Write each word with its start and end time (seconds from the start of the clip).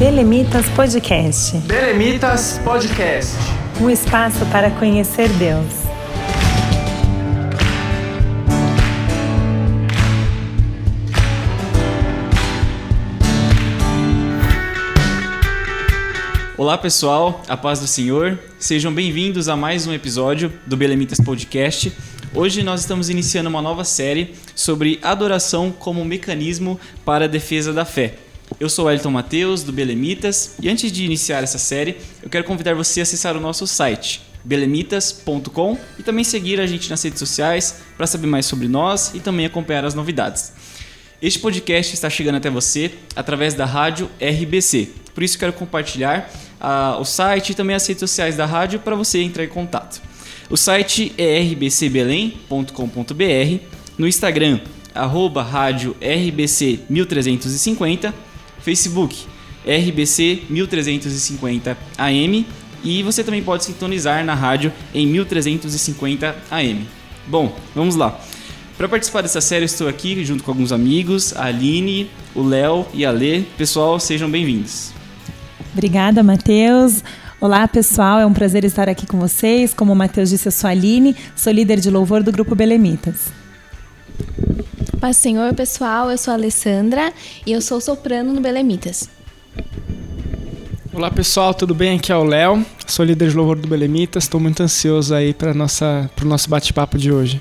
Belemitas 0.00 0.66
Podcast. 0.70 1.58
Belemitas 1.58 2.58
Podcast. 2.64 3.36
Um 3.78 3.90
espaço 3.90 4.46
para 4.46 4.70
conhecer 4.70 5.28
Deus. 5.34 5.66
Olá 16.56 16.78
pessoal, 16.78 17.42
a 17.46 17.54
paz 17.54 17.80
do 17.80 17.86
Senhor. 17.86 18.38
Sejam 18.58 18.94
bem-vindos 18.94 19.50
a 19.50 19.54
mais 19.54 19.86
um 19.86 19.92
episódio 19.92 20.50
do 20.66 20.78
Belemitas 20.78 21.20
Podcast. 21.20 21.92
Hoje 22.34 22.62
nós 22.62 22.80
estamos 22.80 23.10
iniciando 23.10 23.50
uma 23.50 23.60
nova 23.60 23.84
série 23.84 24.34
sobre 24.54 24.98
adoração 25.02 25.70
como 25.70 26.02
mecanismo 26.06 26.80
para 27.04 27.26
a 27.26 27.28
defesa 27.28 27.70
da 27.70 27.84
fé. 27.84 28.29
Eu 28.58 28.68
sou 28.68 28.90
Elton 28.90 29.10
Mateus, 29.10 29.62
do 29.62 29.72
Belemitas, 29.72 30.56
e 30.60 30.68
antes 30.68 30.90
de 30.90 31.04
iniciar 31.04 31.42
essa 31.42 31.58
série, 31.58 31.96
eu 32.22 32.28
quero 32.28 32.44
convidar 32.44 32.74
você 32.74 33.00
a 33.00 33.02
acessar 33.04 33.36
o 33.36 33.40
nosso 33.40 33.66
site, 33.66 34.22
belemitas.com, 34.44 35.78
e 35.98 36.02
também 36.02 36.24
seguir 36.24 36.60
a 36.60 36.66
gente 36.66 36.90
nas 36.90 37.02
redes 37.02 37.18
sociais 37.18 37.76
para 37.96 38.06
saber 38.06 38.26
mais 38.26 38.46
sobre 38.46 38.68
nós 38.68 39.12
e 39.14 39.20
também 39.20 39.46
acompanhar 39.46 39.84
as 39.84 39.94
novidades. 39.94 40.52
Este 41.22 41.38
podcast 41.38 41.94
está 41.94 42.10
chegando 42.10 42.36
até 42.36 42.50
você 42.50 42.92
através 43.14 43.54
da 43.54 43.64
rádio 43.64 44.10
RBC. 44.20 44.90
Por 45.14 45.22
isso 45.22 45.38
quero 45.38 45.52
compartilhar 45.52 46.30
uh, 46.60 47.00
o 47.00 47.04
site 47.04 47.50
e 47.50 47.54
também 47.54 47.76
as 47.76 47.86
redes 47.86 48.00
sociais 48.00 48.36
da 48.36 48.46
rádio 48.46 48.80
para 48.80 48.96
você 48.96 49.22
entrar 49.22 49.44
em 49.44 49.48
contato. 49.48 50.02
O 50.48 50.56
site 50.56 51.14
é 51.16 51.40
rbcbelém.com.br, 51.40 53.64
no 53.96 54.08
Instagram, 54.08 54.60
arroba 54.94 55.42
rádio 55.42 55.96
RBC 56.00 56.80
1350, 56.88 58.29
Facebook 58.62 59.26
RBC 59.64 60.42
1350 60.48 61.76
AM 61.98 62.46
e 62.82 63.02
você 63.02 63.22
também 63.22 63.42
pode 63.42 63.64
sintonizar 63.64 64.24
na 64.24 64.34
rádio 64.34 64.72
em 64.94 65.06
1350 65.06 66.34
AM. 66.50 66.86
Bom, 67.26 67.54
vamos 67.74 67.94
lá. 67.94 68.18
Para 68.76 68.88
participar 68.88 69.20
dessa 69.20 69.42
série, 69.42 69.66
estou 69.66 69.86
aqui 69.88 70.24
junto 70.24 70.42
com 70.42 70.50
alguns 70.50 70.72
amigos, 70.72 71.36
a 71.36 71.44
Aline, 71.44 72.10
o 72.34 72.42
Léo 72.42 72.86
e 72.94 73.04
a 73.04 73.10
Lê. 73.10 73.42
Pessoal, 73.58 74.00
sejam 74.00 74.30
bem-vindos. 74.30 74.92
Obrigada, 75.74 76.22
Matheus. 76.22 77.04
Olá, 77.38 77.68
pessoal. 77.68 78.20
É 78.20 78.26
um 78.26 78.32
prazer 78.32 78.64
estar 78.64 78.88
aqui 78.88 79.06
com 79.06 79.18
vocês. 79.18 79.74
Como 79.74 79.92
o 79.92 79.96
Matheus 79.96 80.30
disse, 80.30 80.48
eu 80.48 80.52
sou 80.52 80.68
a 80.68 80.70
Aline, 80.70 81.14
sou 81.36 81.52
líder 81.52 81.78
de 81.78 81.90
louvor 81.90 82.22
do 82.22 82.32
grupo 82.32 82.54
Belemitas. 82.54 83.30
Paz 85.00 85.16
Senhor, 85.16 85.54
pessoal. 85.54 86.10
Eu 86.10 86.18
sou 86.18 86.30
a 86.30 86.34
Alessandra 86.34 87.10
e 87.46 87.52
eu 87.52 87.62
sou 87.62 87.80
soprano 87.80 88.34
no 88.34 88.40
Belemitas. 88.42 89.08
Olá, 90.92 91.10
pessoal. 91.10 91.54
Tudo 91.54 91.74
bem? 91.74 91.96
Aqui 91.96 92.12
é 92.12 92.16
o 92.16 92.22
Léo. 92.22 92.66
Sou 92.86 93.02
líder 93.02 93.30
de 93.30 93.34
louvor 93.34 93.56
do 93.56 93.66
Belemitas. 93.66 94.24
Estou 94.24 94.38
muito 94.38 94.62
ansioso 94.62 95.14
aí 95.14 95.32
para 95.32 95.52
o 95.52 95.54
nosso 96.26 96.50
bate-papo 96.50 96.98
de 96.98 97.10
hoje. 97.10 97.40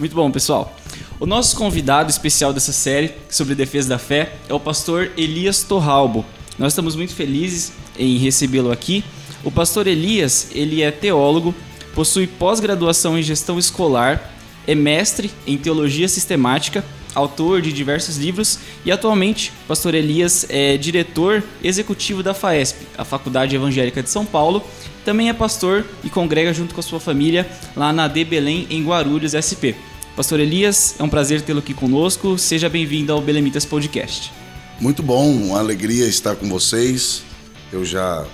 Muito 0.00 0.16
bom, 0.16 0.32
pessoal. 0.32 0.74
O 1.20 1.26
nosso 1.26 1.56
convidado 1.56 2.10
especial 2.10 2.52
dessa 2.52 2.72
série 2.72 3.14
sobre 3.28 3.54
defesa 3.54 3.90
da 3.90 3.98
fé 3.98 4.32
é 4.48 4.52
o 4.52 4.58
pastor 4.58 5.12
Elias 5.16 5.62
Torralbo. 5.62 6.24
Nós 6.58 6.72
estamos 6.72 6.96
muito 6.96 7.14
felizes 7.14 7.72
em 7.96 8.16
recebê-lo 8.16 8.72
aqui. 8.72 9.04
O 9.44 9.52
pastor 9.52 9.86
Elias, 9.86 10.48
ele 10.52 10.82
é 10.82 10.90
teólogo, 10.90 11.54
possui 11.94 12.26
pós-graduação 12.26 13.16
em 13.16 13.22
gestão 13.22 13.60
escolar, 13.60 14.34
é 14.70 14.74
mestre 14.74 15.32
em 15.48 15.58
teologia 15.58 16.06
sistemática, 16.06 16.84
autor 17.12 17.60
de 17.60 17.72
diversos 17.72 18.16
livros 18.16 18.56
e 18.84 18.92
atualmente 18.92 19.52
pastor 19.66 19.96
Elias 19.96 20.46
é 20.48 20.76
diretor 20.76 21.42
executivo 21.60 22.22
da 22.22 22.32
FAESP, 22.32 22.86
a 22.96 23.04
Faculdade 23.04 23.56
Evangélica 23.56 24.00
de 24.00 24.08
São 24.08 24.24
Paulo. 24.24 24.62
Também 25.04 25.28
é 25.28 25.32
pastor 25.32 25.84
e 26.04 26.08
congrega 26.08 26.54
junto 26.54 26.72
com 26.72 26.78
a 26.78 26.84
sua 26.84 27.00
família 27.00 27.50
lá 27.74 27.92
na 27.92 28.06
D 28.06 28.24
Belém 28.24 28.68
em 28.70 28.84
Guarulhos, 28.84 29.32
SP. 29.34 29.74
Pastor 30.14 30.38
Elias, 30.38 30.94
é 31.00 31.02
um 31.02 31.08
prazer 31.08 31.42
tê-lo 31.42 31.58
aqui 31.58 31.74
conosco. 31.74 32.38
Seja 32.38 32.68
bem-vindo 32.68 33.12
ao 33.12 33.20
Belemitas 33.20 33.64
Podcast. 33.64 34.32
Muito 34.80 35.02
bom, 35.02 35.32
uma 35.32 35.58
alegria 35.58 36.06
estar 36.06 36.36
com 36.36 36.48
vocês. 36.48 37.24
Eu 37.72 37.84
já 37.84 38.24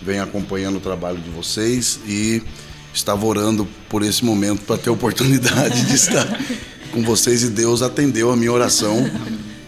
venho 0.00 0.22
acompanhando 0.22 0.76
o 0.76 0.80
trabalho 0.80 1.18
de 1.18 1.28
vocês 1.28 2.00
e 2.06 2.42
estava 2.92 3.24
orando 3.26 3.66
por 3.88 4.02
esse 4.02 4.24
momento 4.24 4.62
para 4.62 4.78
ter 4.78 4.90
a 4.90 4.92
oportunidade 4.92 5.86
de 5.86 5.94
estar 5.94 6.26
com 6.92 7.02
vocês 7.02 7.42
e 7.42 7.48
Deus 7.48 7.82
atendeu 7.82 8.30
a 8.30 8.36
minha 8.36 8.52
oração. 8.52 9.10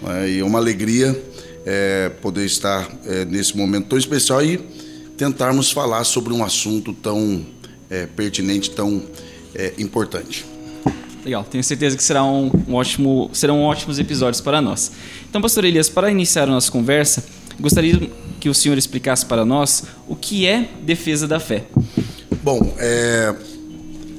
É, 0.06 0.28
e 0.28 0.40
é 0.40 0.44
uma 0.44 0.58
alegria 0.58 1.18
é, 1.64 2.10
poder 2.20 2.44
estar 2.44 2.88
é, 3.06 3.24
nesse 3.24 3.56
momento 3.56 3.88
tão 3.88 3.98
especial 3.98 4.44
e 4.44 4.58
tentarmos 5.16 5.70
falar 5.70 6.04
sobre 6.04 6.32
um 6.32 6.44
assunto 6.44 6.92
tão 6.92 7.44
é, 7.88 8.06
pertinente, 8.06 8.70
tão 8.70 9.02
é, 9.54 9.72
importante. 9.78 10.44
Legal, 11.24 11.42
tenho 11.44 11.64
certeza 11.64 11.96
que 11.96 12.04
será 12.04 12.22
um, 12.22 12.50
um, 12.68 12.74
ótimo, 12.74 13.30
serão 13.32 13.62
ótimos 13.62 13.98
episódios 13.98 14.42
para 14.42 14.60
nós. 14.60 14.92
Então, 15.28 15.40
pastor 15.40 15.64
Elias, 15.64 15.88
para 15.88 16.10
iniciar 16.10 16.42
a 16.42 16.46
nossa 16.46 16.70
conversa, 16.70 17.24
gostaria 17.58 18.10
que 18.38 18.48
o 18.50 18.54
senhor 18.54 18.76
explicasse 18.76 19.24
para 19.24 19.42
nós 19.42 19.84
o 20.06 20.14
que 20.14 20.46
é 20.46 20.68
defesa 20.82 21.26
da 21.26 21.40
fé. 21.40 21.64
Bom, 22.44 22.76
é, 22.78 23.34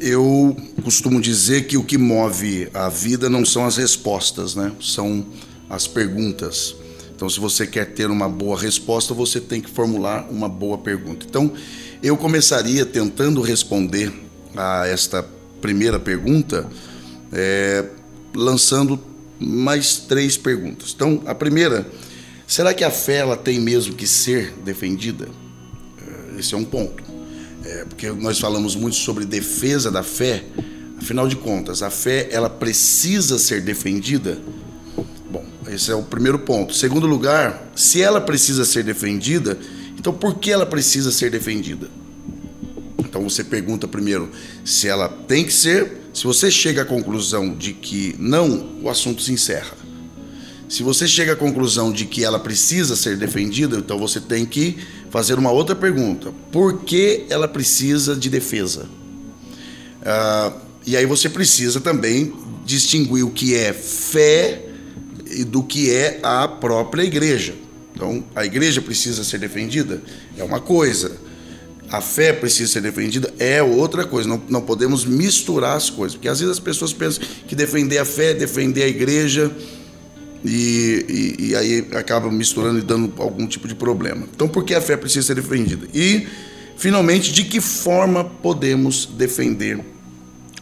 eu 0.02 0.58
costumo 0.84 1.22
dizer 1.22 1.68
que 1.68 1.78
o 1.78 1.84
que 1.84 1.96
move 1.96 2.68
a 2.74 2.90
vida 2.90 3.30
não 3.30 3.46
são 3.46 3.68
as 3.68 3.78
respostas, 3.78 4.56
né? 4.56 4.72
São 4.82 5.24
as 5.70 5.86
perguntas. 5.86 6.76
Então, 7.16 7.30
se 7.30 7.40
você 7.40 7.68
quer 7.68 7.94
ter 7.94 8.10
uma 8.10 8.28
boa 8.28 8.60
resposta, 8.60 9.14
você 9.14 9.40
tem 9.40 9.62
que 9.62 9.70
formular 9.70 10.26
uma 10.32 10.50
boa 10.50 10.76
pergunta. 10.76 11.24
Então, 11.30 11.54
eu 12.02 12.18
começaria 12.18 12.84
tentando 12.84 13.42
responder 13.42 14.12
a 14.58 14.88
esta 14.88 15.24
primeira 15.62 16.00
pergunta 16.00 16.68
é, 17.32 17.86
lançando 18.34 19.00
mais 19.40 19.98
três 19.98 20.36
perguntas. 20.36 20.94
Então, 20.96 21.22
a 21.28 21.36
primeira, 21.36 21.88
será 22.48 22.74
que 22.74 22.84
a 22.84 22.90
fé 22.90 23.18
ela 23.18 23.38
tem 23.38 23.60
mesmo 23.60 23.94
que 23.94 24.08
ser 24.08 24.52
defendida? 24.66 25.30
É, 26.00 26.40
esse 26.40 26.56
é 26.56 26.58
um 26.58 26.66
ponto. 26.66 27.05
É, 27.66 27.84
porque 27.84 28.12
nós 28.12 28.40
falamos 28.40 28.76
muito 28.76 28.96
sobre 28.96 29.26
defesa 29.26 29.90
da 29.90 30.04
fé. 30.04 30.44
Afinal 30.98 31.28
de 31.28 31.36
contas, 31.36 31.82
a 31.82 31.90
fé 31.90 32.30
ela 32.32 32.50
precisa 32.50 33.40
ser 33.40 33.62
defendida. 33.62 34.38
Bom, 35.30 35.44
esse 35.68 35.92
é 35.92 35.96
o 35.96 36.04
primeiro 36.04 36.40
ponto. 36.40 36.76
Segundo 36.76 37.08
lugar, 37.08 37.72
se 37.76 38.02
ela 38.02 38.22
precisa 38.22 38.64
ser 38.66 38.84
defendida, 38.84 39.58
então 39.98 40.14
por 40.14 40.36
que 40.36 40.52
ela 40.52 40.66
precisa 40.66 41.12
ser 41.12 41.32
defendida? 41.32 41.90
Então 43.00 43.28
você 43.28 43.44
pergunta 43.44 43.88
primeiro 43.88 44.30
se 44.64 44.88
ela 44.88 45.10
tem 45.10 45.44
que 45.44 45.54
ser 45.54 46.06
se 46.14 46.24
você 46.24 46.50
chega 46.50 46.84
à 46.84 46.86
conclusão 46.86 47.54
de 47.54 47.74
que 47.74 48.16
não, 48.18 48.80
o 48.82 48.90
assunto 48.90 49.22
se 49.22 49.34
encerra. 49.34 49.76
Se 50.70 50.82
você 50.82 51.08
chega 51.08 51.34
à 51.34 51.36
conclusão 51.36 51.92
de 51.92 52.06
que 52.06 52.24
ela 52.24 52.40
precisa 52.40 52.96
ser 52.96 53.18
defendida, 53.18 53.78
então 53.78 54.00
você 54.00 54.20
tem 54.20 54.46
que 54.46 54.78
fazer 55.10 55.38
uma 55.38 55.52
outra 55.52 55.76
pergunta: 55.76 56.32
por 56.52 56.82
que 56.82 57.26
ela 57.30 57.48
precisa 57.48 58.16
de 58.16 58.30
defesa? 58.30 58.88
Ah, 60.04 60.54
e 60.86 60.96
aí 60.96 61.06
você 61.06 61.30
precisa 61.30 61.80
também 61.80 62.34
distinguir 62.64 63.24
o 63.24 63.32
que 63.32 63.56
é 63.56 63.74
fé 63.74 64.66
e 65.26 65.44
do 65.44 65.64
que 65.64 65.92
é 65.92 66.20
a 66.22 66.48
própria 66.48 67.04
igreja. 67.04 67.56
Então, 67.94 68.24
a 68.36 68.46
igreja 68.46 68.82
precisa 68.82 69.24
ser 69.24 69.40
defendida? 69.40 70.02
É 70.38 70.44
uma 70.44 70.60
coisa 70.60 71.26
a 71.90 72.02
fé 72.02 72.34
precisa 72.34 72.72
ser 72.72 72.82
defendida 72.82 73.34
é 73.38 73.62
outra 73.62 74.06
coisa. 74.06 74.28
Não, 74.28 74.42
não 74.50 74.62
podemos 74.62 75.06
misturar 75.06 75.78
as 75.78 75.90
coisas. 75.90 76.16
Porque 76.16 76.28
às 76.28 76.40
vezes 76.40 76.54
as 76.54 76.60
pessoas 76.60 76.94
pensam 76.94 77.24
que 77.48 77.56
defender 77.56 77.98
a 77.98 78.06
fé 78.06 78.32
é 78.32 78.34
defender 78.34 78.84
a 78.84 78.88
igreja 78.88 79.52
e, 80.46 81.06
e, 81.40 81.46
e 81.48 81.56
aí 81.56 81.88
acabam 81.94 82.32
misturando 82.32 82.80
e 82.80 82.82
dando 82.82 83.12
algum 83.18 83.48
tipo 83.48 83.68
de 83.68 83.76
problema. 83.76 84.28
Então, 84.34 84.48
por 84.48 84.64
que 84.64 84.74
a 84.74 84.82
fé 84.82 84.96
precisa 84.96 85.26
ser 85.26 85.36
defendida? 85.36 85.88
E, 85.94 86.28
finalmente, 86.78 87.32
de 87.32 87.44
que 87.44 87.60
forma 87.60 88.24
podemos 88.24 89.06
defender 89.06 89.80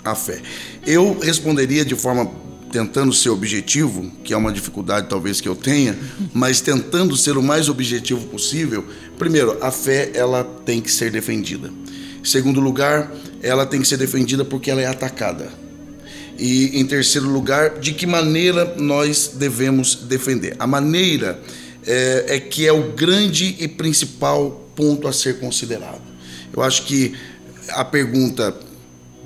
a 0.04 0.16
fé? 0.16 0.42
Eu 0.86 1.20
responderia 1.20 1.84
de 1.84 1.96
forma 1.96 2.32
tentando 2.72 3.14
ser 3.14 3.30
objetivo, 3.30 4.12
que 4.24 4.34
é 4.34 4.38
uma 4.38 4.52
dificuldade 4.52 5.08
talvez 5.08 5.40
que 5.40 5.48
eu 5.48 5.56
tenha, 5.56 5.96
mas 6.34 6.60
tentando 6.60 7.16
ser 7.16 7.38
o 7.38 7.44
mais 7.44 7.70
objetivo 7.70 8.26
possível. 8.28 8.84
Primeiro, 9.20 9.64
a 9.64 9.70
fé 9.70 10.12
ela 10.16 10.44
tem 10.44 10.82
que 10.82 10.92
ser 10.92 11.12
defendida. 11.12 11.72
Segundo 12.24 12.60
lugar, 12.60 13.12
ela 13.44 13.66
tem 13.66 13.82
que 13.82 13.88
ser 13.88 13.98
defendida 13.98 14.44
porque 14.44 14.72
ela 14.72 14.82
é 14.82 14.88
atacada. 14.88 15.63
E 16.44 16.78
em 16.78 16.86
terceiro 16.86 17.30
lugar, 17.30 17.80
de 17.80 17.94
que 17.94 18.06
maneira 18.06 18.76
nós 18.76 19.32
devemos 19.36 19.96
defender? 19.96 20.54
A 20.60 20.68
maneira 20.68 21.40
é, 21.88 22.26
é 22.28 22.40
que 22.42 22.68
é 22.68 22.74
o 22.74 22.92
grande 22.92 23.56
e 23.62 23.66
principal 23.66 24.70
ponto 24.76 25.08
a 25.08 25.14
ser 25.14 25.40
considerado. 25.40 26.02
Eu 26.54 26.62
acho 26.62 26.84
que 26.84 27.16
a 27.70 27.86
pergunta 27.86 28.54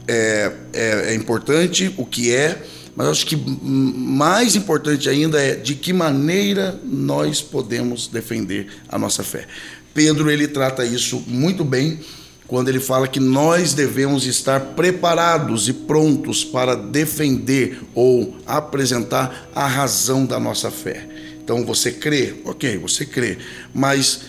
é, 0.07 0.51
é, 0.71 0.89
é 1.07 1.15
importante, 1.15 1.91
o 1.97 2.05
que 2.05 2.31
é, 2.31 2.61
Mas 2.95 3.07
acho 3.07 3.25
que 3.25 3.35
mais 3.35 4.55
importante 4.55 5.09
ainda 5.09 5.41
é 5.41 5.55
de 5.55 5.73
que 5.73 5.91
maneira 5.91 6.79
nós 6.83 7.41
podemos 7.41 8.07
defender 8.07 8.67
a 8.87 8.99
nossa 8.99 9.23
fé. 9.23 9.47
Pedro 9.91 10.29
ele 10.29 10.47
trata 10.47 10.85
isso 10.85 11.23
muito 11.25 11.63
bem 11.63 11.99
quando 12.47 12.69
ele 12.69 12.79
fala 12.79 13.07
que 13.07 13.19
nós 13.19 13.73
devemos 13.73 14.25
estar 14.25 14.59
preparados 14.59 15.67
e 15.67 15.73
prontos 15.73 16.43
para 16.45 16.75
defender 16.75 17.81
ou 17.93 18.37
apresentar 18.45 19.49
a 19.53 19.67
razão 19.67 20.25
da 20.25 20.39
nossa 20.39 20.71
fé. 20.71 21.07
Então 21.43 21.65
você 21.65 21.91
crê, 21.91 22.35
ok, 22.45 22.77
você 22.77 23.05
crê, 23.05 23.37
mas 23.73 24.21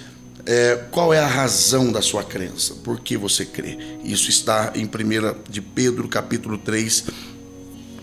é, 0.45 0.85
qual 0.91 1.13
é 1.13 1.21
a 1.21 1.27
razão 1.27 1.93
da 1.93 2.01
sua 2.01 2.25
crença? 2.25 2.75
Por 2.83 3.01
que 3.01 3.17
você 3.17 3.45
crê? 3.45 3.79
Isso 4.03 4.31
está 4.31 4.73
em 4.75 4.85
1 4.85 5.51
de 5.51 5.61
Pedro, 5.61 6.09
capítulo 6.09 6.57
3, 6.57 7.05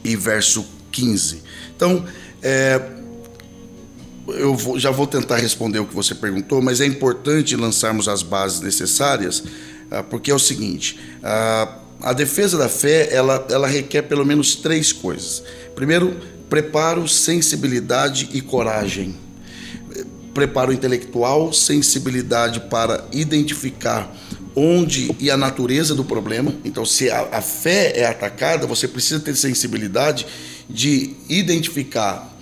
e 0.03 0.15
verso 0.15 0.65
15. 0.91 1.41
Então, 1.75 2.06
é, 2.41 2.79
eu 4.27 4.56
vou, 4.56 4.79
já 4.79 4.91
vou 4.91 5.07
tentar 5.07 5.38
responder 5.38 5.79
o 5.79 5.85
que 5.85 5.95
você 5.95 6.13
perguntou, 6.13 6.61
mas 6.61 6.79
é 6.79 6.85
importante 6.85 7.56
lançarmos 7.56 8.07
as 8.07 8.21
bases 8.21 8.61
necessárias, 8.61 9.44
porque 10.09 10.31
é 10.31 10.33
o 10.33 10.39
seguinte: 10.39 10.99
a, 11.23 11.77
a 12.01 12.13
defesa 12.13 12.57
da 12.57 12.69
fé 12.69 13.09
ela, 13.11 13.45
ela 13.49 13.67
requer 13.67 14.03
pelo 14.03 14.25
menos 14.25 14.55
três 14.55 14.91
coisas. 14.91 15.43
Primeiro, 15.75 16.15
preparo, 16.49 17.07
sensibilidade 17.07 18.29
e 18.33 18.41
coragem. 18.41 19.15
Preparo 20.33 20.73
intelectual, 20.73 21.53
sensibilidade 21.53 22.59
para 22.61 23.05
identificar 23.11 24.13
onde 24.55 25.13
e 25.19 25.29
a 25.29 25.37
natureza 25.37 25.93
do 25.93 26.03
problema. 26.03 26.53
Então, 26.63 26.85
se 26.85 27.09
a, 27.09 27.27
a 27.31 27.41
fé 27.41 27.93
é 27.95 28.05
atacada, 28.05 28.65
você 28.65 28.87
precisa 28.87 29.19
ter 29.19 29.35
sensibilidade 29.35 30.25
de 30.69 31.15
identificar 31.29 32.33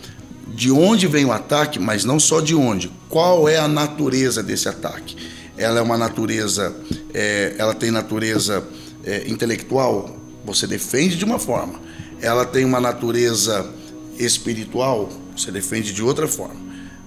de 0.48 0.72
onde 0.72 1.08
vem 1.08 1.26
o 1.26 1.32
ataque, 1.32 1.80
mas 1.80 2.06
não 2.06 2.20
só 2.20 2.40
de 2.40 2.54
onde. 2.54 2.92
Qual 3.10 3.50
é 3.50 3.58
a 3.58 3.68
natureza 3.68 4.44
desse 4.44 4.70
ataque? 4.70 5.16
Ela 5.64 5.80
é 5.80 5.82
uma 5.82 5.98
natureza, 5.98 6.76
é, 7.14 7.56
ela 7.58 7.74
tem 7.74 7.92
natureza 7.92 8.64
é, 9.04 9.28
intelectual. 9.28 10.16
Você 10.46 10.68
defende 10.68 11.18
de 11.18 11.26
uma 11.26 11.40
forma. 11.40 11.80
Ela 12.22 12.46
tem 12.46 12.66
uma 12.66 12.80
natureza 12.80 13.66
espiritual. 14.18 15.10
Você 15.36 15.52
defende 15.52 15.94
de 15.94 16.04
outra 16.04 16.28
forma. 16.28 16.62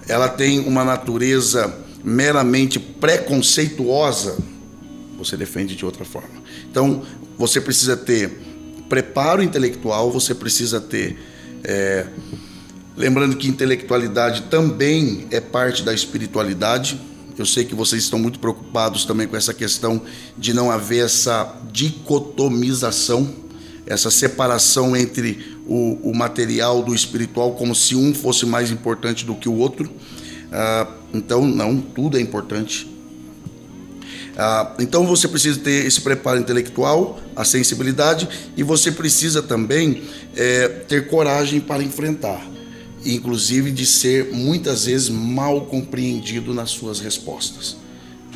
Ela 0.09 0.29
tem 0.29 0.61
uma 0.61 0.85
natureza 0.85 1.75
meramente 2.03 2.79
preconceituosa 2.79 4.37
você 5.19 5.37
defende 5.37 5.75
de 5.75 5.85
outra 5.85 6.05
forma. 6.05 6.43
Então, 6.71 7.03
você 7.39 7.61
precisa 7.61 7.97
ter 7.97 8.31
preparo 8.89 9.43
intelectual, 9.43 10.11
você 10.11 10.35
precisa 10.35 10.81
ter. 10.81 11.19
É, 11.65 12.07
lembrando 12.97 13.37
que 13.37 13.49
intelectualidade 13.49 14.43
também 14.43 15.27
é 15.31 15.41
parte 15.41 15.83
da 15.83 15.93
espiritualidade. 15.93 17.01
Eu 17.39 17.45
sei 17.45 17.65
que 17.65 17.75
vocês 17.75 18.03
estão 18.03 18.19
muito 18.19 18.39
preocupados 18.39 19.05
também 19.05 19.27
com 19.27 19.37
essa 19.37 19.53
questão 19.53 20.01
de 20.37 20.55
não 20.55 20.71
haver 20.71 21.05
essa 21.05 21.57
dicotomização, 21.71 23.35
essa 23.87 24.11
separação 24.11 24.97
entre 24.97 25.59
o, 25.67 26.11
o 26.11 26.17
material 26.17 26.83
do 26.83 26.95
espiritual, 26.95 27.53
como 27.55 27.75
se 27.75 27.95
um 27.95 28.15
fosse 28.15 28.47
mais 28.47 28.71
importante 28.71 29.25
do 29.25 29.35
que 29.35 29.49
o 29.49 29.55
outro. 29.55 29.91
Ah, 30.51 30.89
então, 31.13 31.47
não, 31.47 31.81
tudo 31.81 32.17
é 32.17 32.21
importante 32.21 32.97
ah, 34.39 34.75
então 34.79 35.07
você 35.07 35.27
precisa 35.27 35.59
ter 35.59 35.87
esse 35.87 36.03
preparo 36.03 36.39
intelectual, 36.39 37.19
a 37.35 37.43
sensibilidade 37.43 38.29
e 38.55 38.63
você 38.63 38.93
precisa 38.93 39.43
também 39.43 40.03
é, 40.37 40.69
ter 40.69 41.09
coragem 41.09 41.59
para 41.59 41.83
enfrentar, 41.83 42.47
inclusive 43.15 43.71
de 43.71 43.87
ser 43.87 44.33
muitas 44.33 44.87
vezes 44.87 45.09
mal 45.09 45.67
compreendido 45.67 46.53
nas 46.53 46.71
suas 46.71 47.01
respostas. 47.01 47.77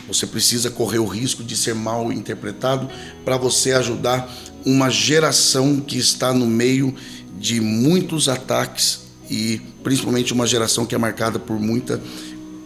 Você 0.07 0.27
precisa 0.27 0.71
correr 0.71 0.99
o 0.99 1.07
risco 1.07 1.43
de 1.45 1.57
ser 1.57 1.75
mal 1.75 2.13
interpretado 2.13 2.89
para 3.25 3.37
você 3.37 3.73
ajudar 3.73 4.33
uma 4.65 4.91
geração 4.91 5.81
que 5.81 5.99
está 5.99 6.33
no 6.33 6.47
meio 6.47 6.95
de 7.39 7.61
muitos 7.61 8.29
ataques 8.29 9.01
e 9.31 9.61
principalmente 9.83 10.33
uma 10.33 10.47
geração 10.47 10.85
que 10.85 10.95
é 10.95 10.99
marcada 10.99 11.39
por 11.39 11.59
muita 11.59 12.01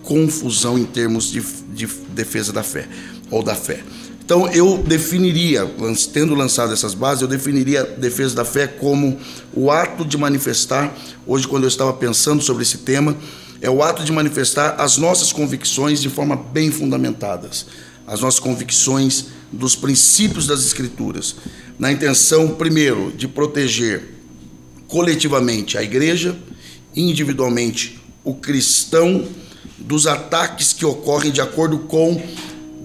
confusão 0.02 0.78
em 0.78 0.84
termos 0.84 1.30
de, 1.30 1.42
de 1.74 1.86
defesa 2.14 2.52
da 2.52 2.62
fé 2.62 2.88
ou 3.30 3.42
da 3.42 3.54
fé. 3.54 3.82
Então 4.24 4.50
eu 4.52 4.78
definiria, 4.78 5.70
tendo 6.12 6.34
lançado 6.34 6.72
essas 6.72 6.94
bases, 6.94 7.20
eu 7.20 7.28
definiria 7.28 7.82
a 7.82 7.84
defesa 7.84 8.34
da 8.34 8.44
fé 8.44 8.66
como 8.66 9.18
o 9.52 9.70
ato 9.70 10.02
de 10.02 10.16
manifestar, 10.16 10.96
hoje 11.26 11.46
quando 11.46 11.64
eu 11.64 11.68
estava 11.68 11.92
pensando 11.92 12.42
sobre 12.42 12.62
esse 12.62 12.78
tema, 12.78 13.14
é 13.60 13.68
o 13.68 13.82
ato 13.82 14.02
de 14.02 14.10
manifestar 14.12 14.76
as 14.78 14.96
nossas 14.96 15.30
convicções 15.30 16.00
de 16.00 16.08
forma 16.08 16.36
bem 16.36 16.70
fundamentadas, 16.70 17.66
as 18.06 18.22
nossas 18.22 18.40
convicções 18.40 19.26
dos 19.52 19.76
princípios 19.76 20.46
das 20.46 20.64
Escrituras, 20.64 21.36
na 21.78 21.92
intenção, 21.92 22.48
primeiro, 22.48 23.12
de 23.14 23.28
proteger 23.28 24.14
coletivamente 24.88 25.76
a 25.76 25.82
igreja, 25.82 26.34
individualmente 26.96 28.00
o 28.22 28.34
cristão, 28.34 29.26
dos 29.78 30.06
ataques 30.06 30.72
que 30.72 30.86
ocorrem 30.86 31.30
de 31.30 31.40
acordo 31.40 31.80
com 31.80 32.22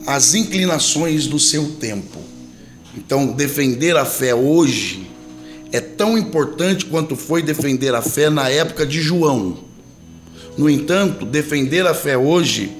as 0.09 0.33
inclinações 0.33 1.27
do 1.27 1.37
seu 1.37 1.73
tempo. 1.73 2.17
Então, 2.97 3.27
defender 3.27 3.95
a 3.95 4.05
fé 4.05 4.33
hoje 4.33 5.07
é 5.71 5.79
tão 5.79 6.17
importante 6.17 6.83
quanto 6.85 7.15
foi 7.15 7.43
defender 7.43 7.93
a 7.93 8.01
fé 8.01 8.27
na 8.27 8.49
época 8.49 8.87
de 8.87 8.99
João. 9.03 9.59
No 10.57 10.67
entanto, 10.67 11.27
defender 11.27 11.85
a 11.85 11.93
fé 11.93 12.17
hoje 12.17 12.71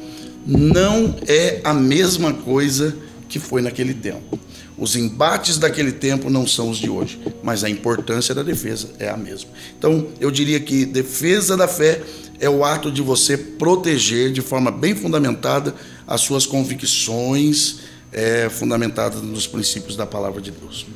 não 0.44 1.16
é 1.28 1.62
a 1.64 1.72
mesma 1.72 2.34
coisa 2.34 2.98
que 3.30 3.38
foi 3.38 3.62
naquele 3.62 3.94
tempo. 3.94 4.40
Os 4.76 4.96
embates 4.96 5.60
daquele 5.60 5.92
tempo 5.92 6.32
não 6.32 6.48
são 6.48 6.72
os 6.72 6.80
de 6.80 6.90
hoje, 6.90 7.20
mas 7.44 7.64
a 7.64 7.70
importância 7.70 8.34
da 8.34 8.42
defesa 8.42 8.90
é 8.98 9.08
a 9.08 9.16
mesma. 9.16 9.52
Então, 9.78 10.08
eu 10.20 10.32
diria 10.32 10.60
que 10.60 10.84
defesa 10.84 11.56
da 11.56 11.68
fé 11.68 12.02
é 12.40 12.50
o 12.50 12.64
ato 12.64 12.92
de 12.92 13.02
você 13.02 13.38
proteger 13.38 14.32
de 14.32 14.42
forma 14.42 14.72
bem 14.72 14.96
fundamentada 14.96 15.76
as 16.10 16.22
suas 16.22 16.48
convicções 16.48 17.82
é, 18.12 18.50
fundamentadas 18.50 19.22
nos 19.22 19.46
princípios 19.46 19.96
da 19.96 20.08
palavra 20.08 20.42
de 20.42 20.50
Deus. 20.50 20.88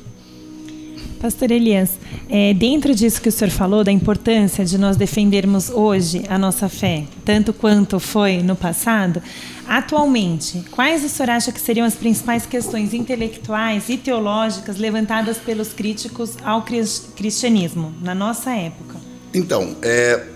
Pastor 1.20 1.52
Elias, 1.52 1.92
é, 2.28 2.52
dentro 2.52 2.94
disso 2.94 3.22
que 3.22 3.28
o 3.28 3.32
senhor 3.32 3.50
falou, 3.50 3.82
da 3.82 3.92
importância 3.92 4.62
de 4.62 4.76
nós 4.76 4.96
defendermos 4.96 5.70
hoje 5.70 6.24
a 6.28 6.36
nossa 6.36 6.68
fé, 6.68 7.04
tanto 7.24 7.52
quanto 7.52 7.98
foi 7.98 8.42
no 8.42 8.54
passado, 8.54 9.22
atualmente, 9.66 10.64
quais 10.72 11.02
o 11.02 11.08
senhor 11.08 11.30
acha 11.30 11.50
que 11.50 11.60
seriam 11.60 11.86
as 11.86 11.94
principais 11.94 12.44
questões 12.44 12.92
intelectuais 12.92 13.88
e 13.88 13.96
teológicas 13.96 14.76
levantadas 14.76 15.38
pelos 15.38 15.68
críticos 15.68 16.36
ao 16.44 16.62
cristianismo 16.62 17.94
na 18.02 18.14
nossa 18.14 18.50
época? 18.50 18.96
Então, 19.32 19.76
é, 19.80 20.26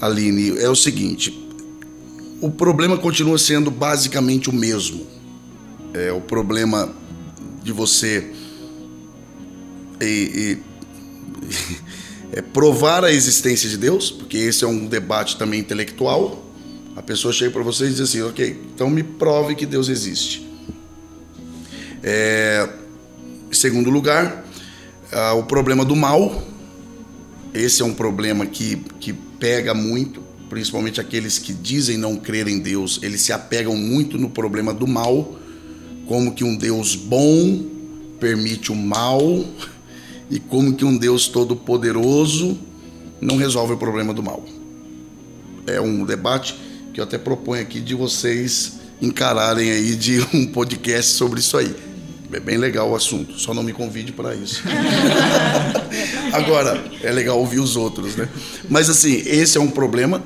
Aline, 0.00 0.58
é 0.58 0.68
o 0.68 0.76
seguinte: 0.76 1.47
o 2.40 2.50
problema 2.50 2.96
continua 2.96 3.38
sendo 3.38 3.70
basicamente 3.70 4.48
o 4.48 4.52
mesmo. 4.52 5.06
É 5.92 6.12
o 6.12 6.20
problema 6.20 6.94
de 7.62 7.72
você 7.72 8.32
e, 10.00 10.04
e, 10.04 10.58
é 12.32 12.42
provar 12.42 13.04
a 13.04 13.12
existência 13.12 13.68
de 13.68 13.76
Deus, 13.76 14.10
porque 14.10 14.36
esse 14.36 14.64
é 14.64 14.66
um 14.66 14.86
debate 14.86 15.36
também 15.36 15.60
intelectual. 15.60 16.44
A 16.94 17.02
pessoa 17.02 17.32
chega 17.32 17.50
para 17.50 17.62
você 17.62 17.86
e 17.86 17.90
diz 17.90 18.00
assim: 18.00 18.22
ok, 18.22 18.60
então 18.74 18.88
me 18.88 19.02
prove 19.02 19.54
que 19.54 19.66
Deus 19.66 19.88
existe. 19.88 20.46
É, 22.02 22.68
segundo 23.50 23.90
lugar, 23.90 24.44
ah, 25.10 25.34
o 25.34 25.44
problema 25.44 25.84
do 25.84 25.96
mal. 25.96 26.42
Esse 27.54 27.82
é 27.82 27.84
um 27.84 27.94
problema 27.94 28.44
que, 28.46 28.76
que 29.00 29.12
pega 29.12 29.72
muito 29.72 30.27
principalmente 30.48 31.00
aqueles 31.00 31.38
que 31.38 31.52
dizem 31.52 31.96
não 31.96 32.16
crer 32.16 32.48
em 32.48 32.58
Deus, 32.58 33.00
eles 33.02 33.20
se 33.20 33.32
apegam 33.32 33.76
muito 33.76 34.18
no 34.18 34.30
problema 34.30 34.72
do 34.72 34.86
mal, 34.86 35.36
como 36.06 36.34
que 36.34 36.42
um 36.42 36.56
Deus 36.56 36.94
bom 36.96 37.64
permite 38.18 38.72
o 38.72 38.74
mal 38.74 39.44
e 40.30 40.40
como 40.40 40.74
que 40.74 40.84
um 40.84 40.96
Deus 40.96 41.28
todo-poderoso 41.28 42.58
não 43.20 43.36
resolve 43.36 43.74
o 43.74 43.76
problema 43.76 44.12
do 44.14 44.22
mal. 44.22 44.44
É 45.66 45.80
um 45.80 46.04
debate 46.04 46.56
que 46.92 47.00
eu 47.00 47.04
até 47.04 47.18
proponho 47.18 47.62
aqui 47.62 47.80
de 47.80 47.94
vocês 47.94 48.78
encararem 49.00 49.70
aí 49.70 49.94
de 49.94 50.20
um 50.34 50.46
podcast 50.46 51.12
sobre 51.12 51.40
isso 51.40 51.56
aí. 51.56 51.74
É 52.30 52.40
bem 52.40 52.58
legal 52.58 52.90
o 52.90 52.94
assunto, 52.94 53.38
só 53.38 53.54
não 53.54 53.62
me 53.62 53.72
convide 53.72 54.12
para 54.12 54.34
isso. 54.34 54.62
Agora, 56.30 56.84
é 57.02 57.10
legal 57.10 57.38
ouvir 57.38 57.58
os 57.58 57.74
outros, 57.74 58.16
né? 58.16 58.28
Mas 58.68 58.90
assim, 58.90 59.22
esse 59.24 59.56
é 59.56 59.60
um 59.60 59.70
problema 59.70 60.22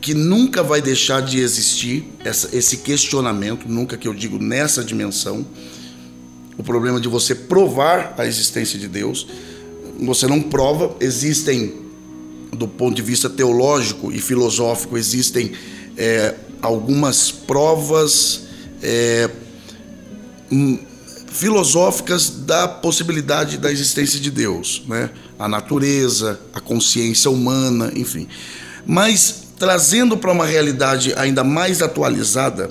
que 0.00 0.14
nunca 0.14 0.62
vai 0.62 0.80
deixar 0.80 1.20
de 1.20 1.40
existir 1.40 2.04
essa, 2.24 2.54
esse 2.56 2.78
questionamento, 2.78 3.68
nunca 3.68 3.96
que 3.96 4.06
eu 4.06 4.14
digo 4.14 4.38
nessa 4.38 4.84
dimensão, 4.84 5.46
o 6.56 6.62
problema 6.62 7.00
de 7.00 7.08
você 7.08 7.34
provar 7.34 8.14
a 8.18 8.26
existência 8.26 8.78
de 8.78 8.88
Deus. 8.88 9.26
você 10.00 10.26
não 10.26 10.40
prova, 10.40 10.94
existem, 11.00 11.74
do 12.52 12.68
ponto 12.68 12.94
de 12.94 13.02
vista 13.02 13.28
teológico 13.28 14.12
e 14.12 14.20
filosófico, 14.20 14.96
existem 14.96 15.52
é, 15.96 16.34
algumas 16.62 17.30
provas 17.30 18.42
é, 18.82 19.28
hum, 20.50 20.78
filosóficas 21.32 22.30
da 22.30 22.66
possibilidade 22.66 23.58
da 23.58 23.70
existência 23.70 24.18
de 24.18 24.30
Deus, 24.30 24.82
né? 24.88 25.10
a 25.38 25.48
natureza, 25.48 26.40
a 26.52 26.60
consciência 26.60 27.30
humana, 27.30 27.92
enfim. 27.94 28.26
Mas 28.86 29.47
trazendo 29.58 30.16
para 30.16 30.32
uma 30.32 30.46
realidade 30.46 31.12
ainda 31.16 31.42
mais 31.42 31.82
atualizada, 31.82 32.70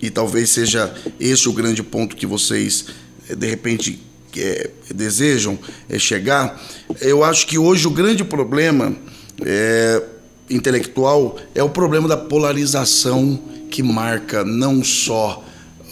e 0.00 0.10
talvez 0.10 0.50
seja 0.50 0.94
esse 1.18 1.48
o 1.48 1.52
grande 1.52 1.82
ponto 1.82 2.16
que 2.16 2.26
vocês 2.26 2.86
eh, 3.28 3.34
de 3.34 3.46
repente 3.46 4.00
é, 4.36 4.70
desejam 4.94 5.58
é, 5.88 5.98
chegar, 5.98 6.62
eu 7.00 7.24
acho 7.24 7.46
que 7.46 7.56
hoje 7.56 7.86
o 7.86 7.90
grande 7.90 8.22
problema 8.22 8.94
é, 9.42 10.02
intelectual 10.50 11.36
é 11.54 11.62
o 11.62 11.70
problema 11.70 12.06
da 12.06 12.16
polarização 12.16 13.40
que 13.70 13.82
marca 13.82 14.44
não 14.44 14.84
só 14.84 15.42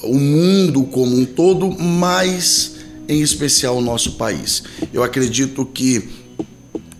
o 0.03 0.19
mundo 0.19 0.85
como 0.85 1.17
um 1.17 1.25
todo, 1.25 1.71
mas 1.71 2.76
em 3.09 3.21
especial 3.23 3.79
o 3.79 3.81
nosso 3.81 4.12
país. 4.12 4.62
Eu 4.93 5.03
acredito 5.03 5.64
que 5.64 6.09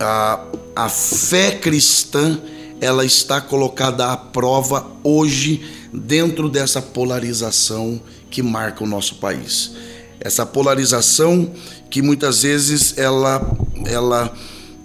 a, 0.01 0.47
a 0.75 0.89
fé 0.89 1.53
cristã 1.53 2.41
ela 2.85 3.03
está 3.03 3.41
colocada 3.41 4.13
à 4.13 4.17
prova 4.17 4.87
hoje 5.03 5.65
dentro 5.91 6.51
dessa 6.51 6.83
polarização 6.83 7.99
que 8.31 8.43
marca 8.43 8.85
o 8.85 8.87
nosso 8.87 9.15
país. 9.15 9.73
Essa 10.21 10.45
polarização 10.45 11.51
que 11.89 12.03
muitas 12.03 12.43
vezes 12.43 12.99
ela, 12.99 13.57
ela 13.87 14.31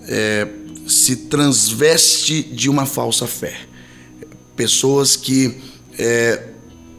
é, 0.07 0.47
se 0.87 1.27
transveste 1.27 2.41
de 2.41 2.69
uma 2.69 2.85
falsa 2.85 3.27
fé. 3.27 3.59
Pessoas 4.55 5.17
que, 5.17 5.59
é, 5.97 6.41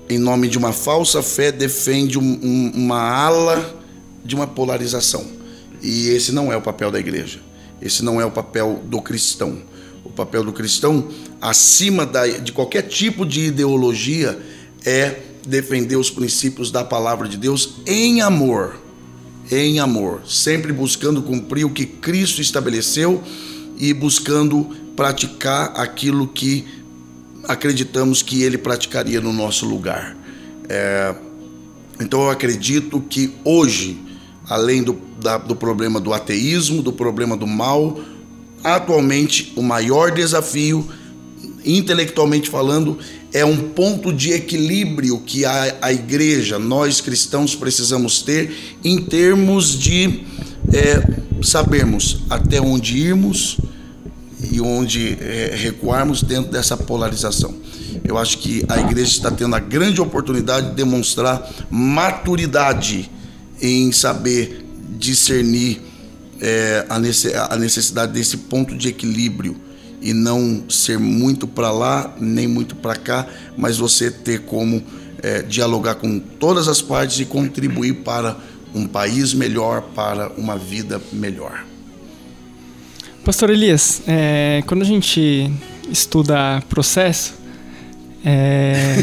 em 0.07 0.19
nome 0.19 0.49
de 0.49 0.59
uma 0.59 0.75
falsa 0.75 1.23
fé, 1.23 1.51
defendem 1.51 2.19
um, 2.19 2.41
um, 2.43 2.73
uma 2.75 3.01
ala 3.01 3.75
de 4.23 4.35
uma 4.35 4.47
polarização. 4.47 5.25
E 5.81 6.09
esse 6.09 6.31
não 6.31 6.53
é 6.53 6.57
o 6.59 6.61
papel 6.61 6.91
da 6.91 7.01
igreja. 7.01 7.41
Esse 7.81 8.05
não 8.05 8.21
é 8.21 8.27
o 8.27 8.31
papel 8.31 8.83
do 8.85 9.01
cristão. 9.01 9.71
O 10.11 10.13
papel 10.13 10.43
do 10.43 10.53
cristão, 10.53 11.09
acima 11.41 12.05
da, 12.05 12.27
de 12.27 12.51
qualquer 12.51 12.83
tipo 12.83 13.25
de 13.25 13.43
ideologia, 13.43 14.37
é 14.85 15.21
defender 15.47 15.95
os 15.95 16.11
princípios 16.11 16.73
da 16.73 16.85
palavra 16.85 17.29
de 17.29 17.37
Deus 17.37 17.77
em 17.87 18.21
amor. 18.21 18.77
Em 19.49 19.79
amor, 19.79 20.23
sempre 20.27 20.73
buscando 20.73 21.23
cumprir 21.23 21.65
o 21.65 21.71
que 21.71 21.87
Cristo 21.87 22.41
estabeleceu 22.41 23.23
e 23.79 23.95
buscando 23.95 24.65
praticar 24.97 25.73
aquilo 25.77 26.27
que 26.27 26.67
acreditamos 27.45 28.21
que 28.21 28.43
ele 28.43 28.59
praticaria 28.59 29.21
no 29.21 29.33
nosso 29.33 29.65
lugar. 29.65 30.17
É, 30.69 31.15
então 32.01 32.23
eu 32.23 32.31
acredito 32.31 33.01
que 33.01 33.33
hoje, 33.45 34.01
além 34.49 34.83
do, 34.83 35.01
da, 35.21 35.39
do 35.39 35.55
problema 35.55 36.01
do 36.01 36.13
ateísmo, 36.13 36.83
do 36.83 36.93
problema 36.93 37.37
do 37.37 37.47
mal, 37.47 38.01
atualmente 38.63 39.53
o 39.57 39.63
maior 39.63 40.11
desafio, 40.11 40.89
intelectualmente 41.65 42.49
falando, 42.49 42.99
é 43.33 43.45
um 43.45 43.57
ponto 43.71 44.13
de 44.13 44.33
equilíbrio 44.33 45.21
que 45.21 45.45
a, 45.45 45.77
a 45.83 45.93
igreja, 45.93 46.59
nós 46.59 47.01
cristãos, 47.01 47.55
precisamos 47.55 48.23
ter 48.23 48.77
em 48.83 48.99
termos 48.99 49.79
de 49.79 50.25
é, 50.73 51.21
sabermos 51.43 52.23
até 52.29 52.61
onde 52.61 52.99
irmos 52.99 53.59
e 54.51 54.61
onde 54.61 55.17
é, 55.21 55.55
recuarmos 55.55 56.23
dentro 56.23 56.51
dessa 56.51 56.77
polarização. 56.77 57.55
Eu 58.05 58.19
acho 58.19 58.39
que 58.39 58.65
a 58.69 58.81
igreja 58.81 59.11
está 59.11 59.31
tendo 59.31 59.55
a 59.55 59.61
grande 59.61 60.01
oportunidade 60.01 60.71
de 60.71 60.75
demonstrar 60.75 61.49
maturidade 61.71 63.11
em 63.61 63.93
saber 63.93 64.67
discernir 64.99 65.81
é, 66.41 66.87
a 66.89 67.57
necessidade 67.57 68.13
desse 68.13 68.37
ponto 68.37 68.77
de 68.77 68.89
equilíbrio 68.89 69.57
e 70.01 70.15
não 70.15 70.65
ser 70.69 70.99
muito 70.99 71.47
para 71.47 71.71
lá 71.71 72.15
nem 72.19 72.47
muito 72.49 72.75
para 72.75 72.97
cá, 72.97 73.27
mas 73.57 73.77
você 73.77 74.11
ter 74.11 74.41
como 74.41 74.83
é, 75.23 75.43
dialogar 75.43 75.97
com 75.97 76.19
todas 76.19 76.69
as 76.69 76.81
partes 76.81 77.21
e 77.21 77.25
contribuir 77.27 77.97
para 77.97 78.37
um 78.75 78.87
país 78.87 79.35
melhor, 79.35 79.83
para 79.95 80.31
uma 80.39 80.57
vida 80.57 81.01
melhor. 81.13 81.65
Pastor 83.25 83.51
Elias, 83.51 84.01
é, 84.07 84.63
quando 84.67 84.83
a 84.83 84.87
gente 84.87 85.53
estuda 85.91 86.63
processo, 86.69 87.35
é... 88.25 88.97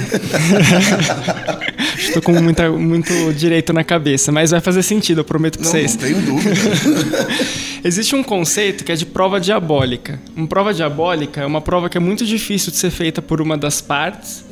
Estou 2.17 2.33
com 2.33 2.41
muita, 2.41 2.71
muito 2.71 3.33
direito 3.33 3.71
na 3.71 3.83
cabeça, 3.83 4.31
mas 4.31 4.49
vai 4.49 4.59
fazer 4.59 4.81
sentido, 4.81 5.19
eu 5.21 5.25
prometo 5.25 5.59
para 5.59 5.69
vocês. 5.69 5.95
Não 5.95 6.01
tenho 6.01 6.21
dúvida. 6.21 6.55
Existe 7.83 8.15
um 8.15 8.23
conceito 8.23 8.83
que 8.83 8.91
é 8.91 8.95
de 8.95 9.05
prova 9.05 9.39
diabólica. 9.39 10.19
Uma 10.35 10.47
prova 10.47 10.73
diabólica 10.73 11.41
é 11.41 11.45
uma 11.45 11.61
prova 11.61 11.89
que 11.89 11.97
é 11.97 11.99
muito 11.99 12.25
difícil 12.25 12.71
de 12.71 12.77
ser 12.77 12.89
feita 12.89 13.21
por 13.21 13.39
uma 13.39 13.55
das 13.55 13.81
partes. 13.81 14.43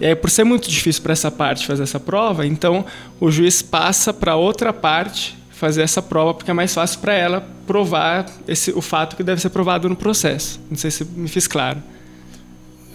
E 0.00 0.06
aí, 0.06 0.14
por 0.14 0.30
ser 0.30 0.44
muito 0.44 0.70
difícil 0.70 1.02
para 1.02 1.12
essa 1.12 1.30
parte 1.30 1.66
fazer 1.66 1.82
essa 1.82 2.00
prova, 2.00 2.46
então 2.46 2.86
o 3.20 3.30
juiz 3.30 3.60
passa 3.60 4.14
para 4.14 4.34
outra 4.36 4.72
parte 4.72 5.36
fazer 5.50 5.82
essa 5.82 6.00
prova 6.00 6.32
porque 6.32 6.50
é 6.50 6.54
mais 6.54 6.72
fácil 6.72 7.00
para 7.00 7.12
ela 7.12 7.46
provar 7.66 8.24
esse, 8.48 8.70
o 8.70 8.80
fato 8.80 9.14
que 9.14 9.22
deve 9.22 9.42
ser 9.42 9.50
provado 9.50 9.90
no 9.90 9.94
processo. 9.94 10.58
Não 10.70 10.76
sei 10.76 10.90
se 10.90 11.04
me 11.04 11.28
fiz 11.28 11.46
claro. 11.46 11.82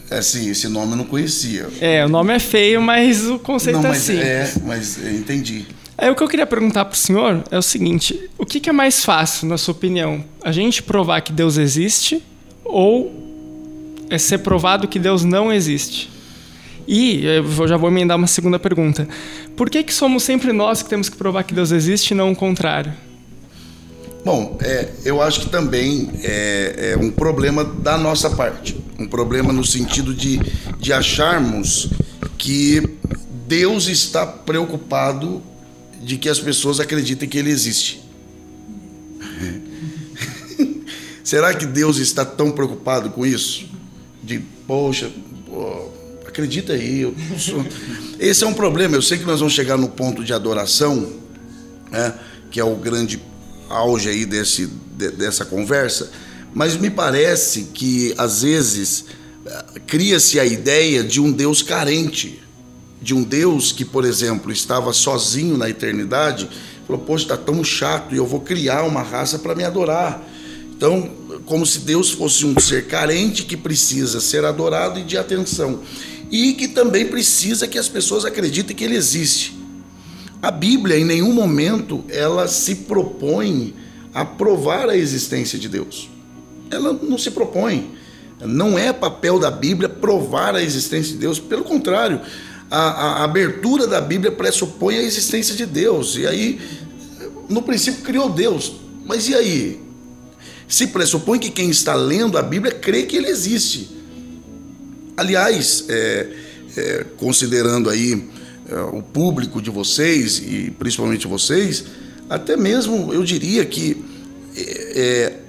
É 0.10 0.22
sim, 0.22 0.50
esse 0.50 0.68
nome 0.68 0.94
eu 0.94 0.98
não 0.98 1.06
conhecia. 1.06 1.68
É, 1.82 2.06
o 2.06 2.10
nome 2.10 2.34
é 2.34 2.40
feio, 2.40 2.82
mas 2.82 3.26
o 3.26 3.40
conceito 3.40 3.80
não, 3.80 3.90
é 3.90 3.92
assim. 3.92 4.20
É, 4.20 4.54
mas 4.64 4.98
eu 5.04 5.12
entendi. 5.12 5.66
É, 5.98 6.12
o 6.12 6.16
que 6.16 6.22
eu 6.22 6.28
queria 6.28 6.46
perguntar 6.46 6.86
para 6.86 6.94
o 6.94 6.98
senhor 6.98 7.44
é 7.50 7.58
o 7.58 7.62
seguinte: 7.62 8.30
o 8.38 8.46
que, 8.46 8.60
que, 8.60 8.70
é 8.70 8.74
mais 8.74 9.04
fácil, 9.04 9.48
na 9.48 9.58
sua 9.58 9.74
opinião? 9.74 10.24
A 10.44 10.52
gente 10.52 10.84
provar 10.84 11.22
que 11.22 11.32
Deus 11.32 11.58
existe 11.58 12.22
ou 12.64 13.24
é 14.10 14.18
ser 14.18 14.40
provado 14.40 14.88
que 14.88 15.00
Deus 15.00 15.24
não 15.24 15.52
existe? 15.52 16.10
E 16.88 17.26
eu 17.26 17.68
já 17.68 17.78
vou 17.78 17.90
emendar 17.90 18.18
uma 18.18 18.28
segunda 18.28 18.60
pergunta: 18.60 19.08
por 19.56 19.70
que, 19.70 19.84
que 19.84 19.94
somos 19.94 20.24
sempre 20.24 20.54
nós 20.54 20.84
que 20.84 20.90
temos 20.90 21.10
que 21.10 21.18
provar 21.18 21.44
que 21.44 21.54
Deus 21.54 21.72
existe 21.72 22.12
e 22.12 22.14
não 22.16 22.32
o 22.32 22.36
contrário? 22.36 22.94
Bom, 24.26 24.58
é, 24.60 24.90
eu 25.06 25.22
acho 25.22 25.42
que 25.42 25.50
também 25.52 26.10
é, 26.24 26.94
é, 26.94 26.98
um 26.98 27.12
problema 27.12 27.64
da 27.64 27.96
nossa 27.96 28.28
parte. 28.28 28.76
Um 28.98 29.06
problema 29.06 29.54
no 29.54 29.64
sentido 29.64 30.16
de, 30.16 30.40
de 30.80 30.92
acharmos 30.92 31.92
que 32.36 32.82
Deus 33.48 33.88
está 33.88 34.26
preocupado 34.26 35.44
de 36.02 36.18
que 36.18 36.28
as 36.28 36.40
pessoas 36.40 36.80
acreditem 36.80 37.30
que 37.30 37.38
Ele 37.38 37.52
existe. 37.52 38.02
Será 41.24 41.54
que 41.54 41.68
Deus 41.68 41.98
está 41.98 42.26
tão 42.26 42.50
preocupado 42.50 43.12
com 43.12 43.28
isso? 43.28 43.68
De, 44.24 44.40
poxa, 44.66 45.12
pô, 45.46 45.92
acredita 46.28 46.74
aí. 46.74 47.02
Eu 47.02 47.16
sou... 47.38 47.64
Esse 48.20 48.44
é 48.44 48.48
um 48.48 48.56
problema. 48.56 48.96
Eu 48.96 49.04
sei 49.04 49.20
que 49.20 49.24
nós 49.24 49.40
vamos 49.40 49.54
chegar 49.54 49.78
no 49.78 49.90
ponto 49.90 50.24
de 50.24 50.34
adoração, 50.34 51.14
né, 51.92 52.12
que 52.50 52.60
é 52.60 52.64
o 52.64 52.76
grande 52.76 53.22
auge 53.70 54.10
aí 54.10 54.26
desse, 54.26 54.68
de, 54.98 55.12
dessa 55.12 55.46
conversa, 55.46 56.12
mas 56.54 56.78
me 56.78 56.90
parece 56.90 57.64
que 57.74 58.14
às 58.18 58.42
vezes 58.42 59.06
cria-se 59.86 60.40
a 60.40 60.46
ideia 60.46 61.04
de 61.04 61.20
um 61.20 61.32
Deus 61.32 61.62
carente, 61.62 62.42
de 63.02 63.14
um 63.14 63.24
Deus 63.24 63.72
que, 63.72 63.86
por 63.86 64.06
exemplo, 64.06 64.52
estava 64.52 64.92
sozinho 64.92 65.58
na 65.58 65.70
eternidade, 65.70 66.50
falou: 66.88 67.02
Poxa, 67.02 67.26
está 67.26 67.38
tão 67.38 67.64
chato 67.64 68.16
e 68.16 68.18
eu 68.18 68.26
vou 68.26 68.42
criar 68.42 68.84
uma 68.84 69.02
raça 69.02 69.38
para 69.38 69.54
me 69.54 69.64
adorar. 69.64 70.24
Então, 70.76 71.10
como 71.46 71.66
se 71.66 71.80
Deus 71.80 72.12
fosse 72.12 72.46
um 72.46 72.60
ser 72.60 72.88
carente 72.88 73.44
que 73.44 73.56
precisa 73.56 74.20
ser 74.20 74.44
adorado 74.44 75.00
e 75.00 75.04
de 75.04 75.18
atenção, 75.18 75.82
e 76.32 76.54
que 76.54 76.68
também 76.68 77.06
precisa 77.06 77.68
que 77.68 77.78
as 77.78 77.88
pessoas 77.88 78.26
acreditem 78.26 78.76
que 78.76 78.84
ele 78.84 78.96
existe. 78.96 79.55
A 80.46 80.52
Bíblia, 80.52 80.96
em 80.96 81.04
nenhum 81.04 81.34
momento, 81.34 82.06
ela 82.08 82.48
se 82.48 82.76
propõe 82.76 83.74
a 84.14 84.24
provar 84.24 84.88
a 84.88 84.96
existência 84.96 85.58
de 85.58 85.68
Deus. 85.68 86.08
Ela 86.70 86.94
não 86.94 87.18
se 87.18 87.32
propõe. 87.32 87.96
Não 88.40 88.78
é 88.78 88.94
papel 88.94 89.40
da 89.40 89.50
Bíblia 89.50 89.90
provar 89.90 90.54
a 90.54 90.62
existência 90.62 91.14
de 91.14 91.18
Deus. 91.18 91.40
Pelo 91.40 91.64
contrário, 91.64 92.22
a, 92.70 92.80
a 92.80 93.24
abertura 93.24 93.88
da 93.88 94.00
Bíblia 94.00 94.32
pressupõe 94.32 95.00
a 95.00 95.02
existência 95.02 95.56
de 95.56 95.66
Deus. 95.66 96.16
E 96.16 96.28
aí, 96.28 96.62
no 97.50 97.64
princípio, 97.64 98.04
criou 98.04 98.30
Deus. 98.30 98.74
Mas 99.04 99.28
e 99.28 99.34
aí? 99.34 99.82
Se 100.68 100.86
pressupõe 100.86 101.40
que 101.40 101.50
quem 101.50 101.72
está 101.72 101.96
lendo 101.96 102.38
a 102.38 102.44
Bíblia 102.44 102.72
crê 102.72 103.02
que 103.02 103.18
ele 103.18 103.30
existe. 103.30 103.90
Aliás, 105.18 105.86
é, 105.90 106.30
é, 106.78 107.06
considerando 107.18 107.90
aí 107.90 108.35
o 108.94 109.02
público 109.02 109.62
de 109.62 109.70
vocês 109.70 110.40
e 110.40 110.72
principalmente 110.78 111.28
vocês, 111.28 111.86
até 112.30 112.58
mesmo 112.58 113.14
eu 113.14 113.24
diria 113.24 113.64
que 113.66 114.04
é, 114.56 114.94
é, 114.96 115.40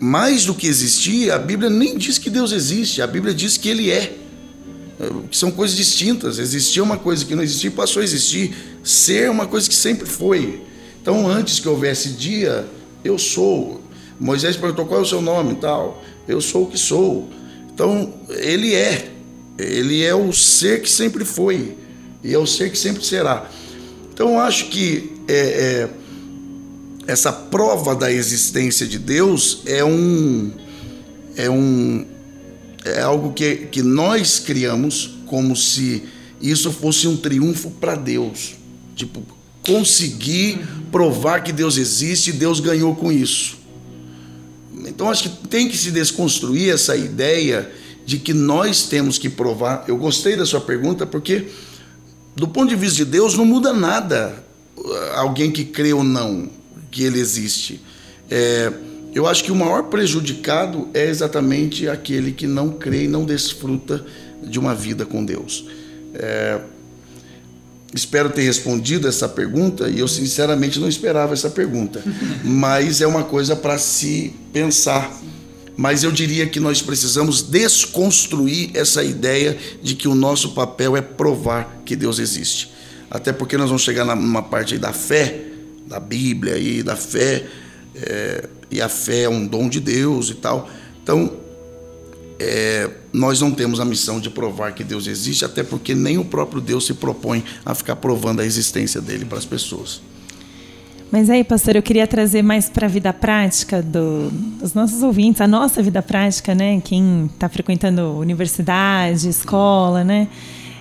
mais 0.00 0.44
do 0.44 0.54
que 0.54 0.66
existir, 0.66 1.30
a 1.30 1.38
Bíblia 1.38 1.70
nem 1.70 1.96
diz 1.96 2.18
que 2.18 2.28
Deus 2.28 2.52
existe, 2.52 3.00
a 3.00 3.06
Bíblia 3.06 3.32
diz 3.32 3.56
que 3.56 3.68
Ele 3.68 3.90
é. 3.90 4.16
é 4.98 5.10
são 5.30 5.50
coisas 5.50 5.76
distintas. 5.76 6.38
Existia 6.38 6.82
uma 6.82 6.96
coisa 6.96 7.24
que 7.24 7.34
não 7.34 7.42
existia 7.42 7.70
e 7.70 7.72
passou 7.72 8.02
a 8.02 8.04
existir. 8.04 8.54
Ser 8.82 9.24
é 9.24 9.30
uma 9.30 9.46
coisa 9.46 9.68
que 9.68 9.74
sempre 9.74 10.06
foi. 10.06 10.62
Então, 11.00 11.28
antes 11.28 11.60
que 11.60 11.68
houvesse 11.68 12.10
dia, 12.10 12.66
eu 13.04 13.18
sou. 13.18 13.82
Moisés 14.18 14.56
perguntou 14.56 14.86
qual 14.86 15.00
é 15.00 15.02
o 15.02 15.06
seu 15.06 15.20
nome 15.20 15.52
e 15.52 15.56
tal. 15.56 16.02
Eu 16.26 16.40
sou 16.40 16.64
o 16.64 16.66
que 16.66 16.78
sou. 16.78 17.28
Então, 17.72 18.14
ele 18.30 18.74
é. 18.74 19.10
Ele 19.58 20.02
é 20.02 20.14
o 20.14 20.32
ser 20.32 20.82
que 20.82 20.90
sempre 20.90 21.24
foi. 21.24 21.76
E 22.24 22.36
o 22.36 22.46
ser 22.46 22.70
que 22.70 22.78
sempre 22.78 23.04
será. 23.04 23.48
Então, 24.12 24.30
eu 24.30 24.38
acho 24.38 24.68
que 24.70 25.12
é, 25.28 25.34
é, 25.34 25.90
essa 27.06 27.30
prova 27.32 27.94
da 27.94 28.10
existência 28.10 28.86
de 28.86 28.98
Deus 28.98 29.60
é 29.66 29.84
um. 29.84 30.50
É 31.36 31.50
um. 31.50 32.06
É 32.84 33.02
algo 33.02 33.32
que, 33.32 33.68
que 33.70 33.82
nós 33.82 34.38
criamos 34.38 35.18
como 35.26 35.54
se 35.54 36.02
isso 36.40 36.72
fosse 36.72 37.06
um 37.06 37.16
triunfo 37.16 37.70
para 37.70 37.94
Deus. 37.94 38.54
Tipo, 38.96 39.22
conseguir 39.66 40.60
provar 40.92 41.42
que 41.42 41.52
Deus 41.52 41.76
existe 41.76 42.30
e 42.30 42.32
Deus 42.32 42.60
ganhou 42.60 42.94
com 42.94 43.10
isso. 43.10 43.56
Então 44.86 45.08
acho 45.08 45.24
que 45.24 45.48
tem 45.48 45.68
que 45.68 45.76
se 45.76 45.90
desconstruir 45.90 46.70
essa 46.72 46.96
ideia 46.96 47.70
de 48.04 48.18
que 48.18 48.34
nós 48.34 48.84
temos 48.84 49.18
que 49.18 49.28
provar. 49.28 49.84
Eu 49.88 49.96
gostei 49.96 50.36
da 50.36 50.44
sua 50.44 50.60
pergunta 50.60 51.06
porque, 51.06 51.46
do 52.34 52.48
ponto 52.48 52.68
de 52.68 52.76
vista 52.76 52.96
de 52.96 53.04
Deus, 53.04 53.36
não 53.36 53.44
muda 53.44 53.72
nada 53.72 54.34
alguém 55.14 55.50
que 55.50 55.64
crê 55.64 55.92
ou 55.92 56.02
não 56.02 56.48
que 56.90 57.04
ele 57.04 57.20
existe. 57.20 57.80
É, 58.30 58.72
eu 59.14 59.26
acho 59.26 59.44
que 59.44 59.52
o 59.52 59.56
maior 59.56 59.84
prejudicado 59.84 60.88
é 60.92 61.08
exatamente 61.08 61.88
aquele 61.88 62.32
que 62.32 62.46
não 62.46 62.70
crê 62.70 63.04
e 63.04 63.08
não 63.08 63.24
desfruta 63.24 64.04
de 64.42 64.58
uma 64.58 64.74
vida 64.74 65.06
com 65.06 65.24
Deus. 65.24 65.66
É, 66.14 66.60
Espero 67.94 68.28
ter 68.28 68.42
respondido 68.42 69.06
essa 69.06 69.28
pergunta 69.28 69.88
e 69.88 70.00
eu 70.00 70.08
sinceramente 70.08 70.80
não 70.80 70.88
esperava 70.88 71.32
essa 71.32 71.48
pergunta, 71.48 72.02
mas 72.42 73.00
é 73.00 73.06
uma 73.06 73.22
coisa 73.22 73.54
para 73.54 73.78
se 73.78 74.34
pensar. 74.52 75.12
Mas 75.76 76.04
eu 76.04 76.12
diria 76.12 76.46
que 76.46 76.60
nós 76.60 76.80
precisamos 76.80 77.42
desconstruir 77.42 78.70
essa 78.74 79.02
ideia 79.02 79.58
de 79.82 79.94
que 79.94 80.06
o 80.06 80.14
nosso 80.14 80.50
papel 80.50 80.96
é 80.96 81.02
provar 81.02 81.82
que 81.84 81.96
Deus 81.96 82.18
existe. 82.18 82.70
Até 83.10 83.32
porque 83.32 83.56
nós 83.56 83.68
vamos 83.68 83.82
chegar 83.82 84.04
numa 84.04 84.42
parte 84.42 84.78
da 84.78 84.92
fé, 84.92 85.42
da 85.86 85.98
Bíblia 85.98 86.58
e 86.58 86.82
da 86.82 86.96
fé, 86.96 87.46
é, 87.94 88.48
e 88.70 88.80
a 88.80 88.88
fé 88.88 89.22
é 89.22 89.28
um 89.28 89.46
dom 89.46 89.68
de 89.68 89.80
Deus 89.80 90.30
e 90.30 90.34
tal. 90.34 90.68
Então, 91.02 91.32
é, 92.38 92.90
nós 93.12 93.40
não 93.40 93.50
temos 93.50 93.78
a 93.80 93.84
missão 93.84 94.18
de 94.20 94.30
provar 94.30 94.74
que 94.74 94.82
Deus 94.82 95.06
existe, 95.06 95.44
até 95.44 95.62
porque 95.62 95.94
nem 95.94 96.18
o 96.18 96.24
próprio 96.24 96.60
Deus 96.60 96.86
se 96.86 96.94
propõe 96.94 97.44
a 97.64 97.74
ficar 97.74 97.96
provando 97.96 98.40
a 98.40 98.46
existência 98.46 99.00
dele 99.00 99.24
para 99.24 99.38
as 99.38 99.44
pessoas. 99.44 100.00
Mas 101.14 101.30
aí, 101.30 101.44
pastor, 101.44 101.76
eu 101.76 101.82
queria 101.82 102.08
trazer 102.08 102.42
mais 102.42 102.68
para 102.68 102.86
a 102.86 102.88
vida 102.88 103.12
prática 103.12 103.80
do, 103.80 104.30
dos 104.58 104.74
nossos 104.74 105.00
ouvintes, 105.00 105.40
a 105.40 105.46
nossa 105.46 105.80
vida 105.80 106.02
prática, 106.02 106.56
né? 106.56 106.82
Quem 106.84 107.30
está 107.32 107.48
frequentando 107.48 108.18
universidade, 108.18 109.28
escola, 109.28 110.02
né? 110.02 110.26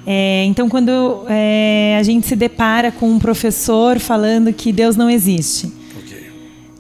É, 0.08 0.44
então, 0.46 0.68
quando 0.68 1.24
é, 1.30 1.96
a 2.00 2.02
gente 2.02 2.26
se 2.26 2.36
depara 2.36 2.92
com 2.92 3.12
um 3.12 3.20
professor 3.20 4.00
falando 4.00 4.52
que 4.52 4.74
Deus 4.74 4.96
não 4.96 5.08
existe, 5.08 5.72
okay. 6.00 6.32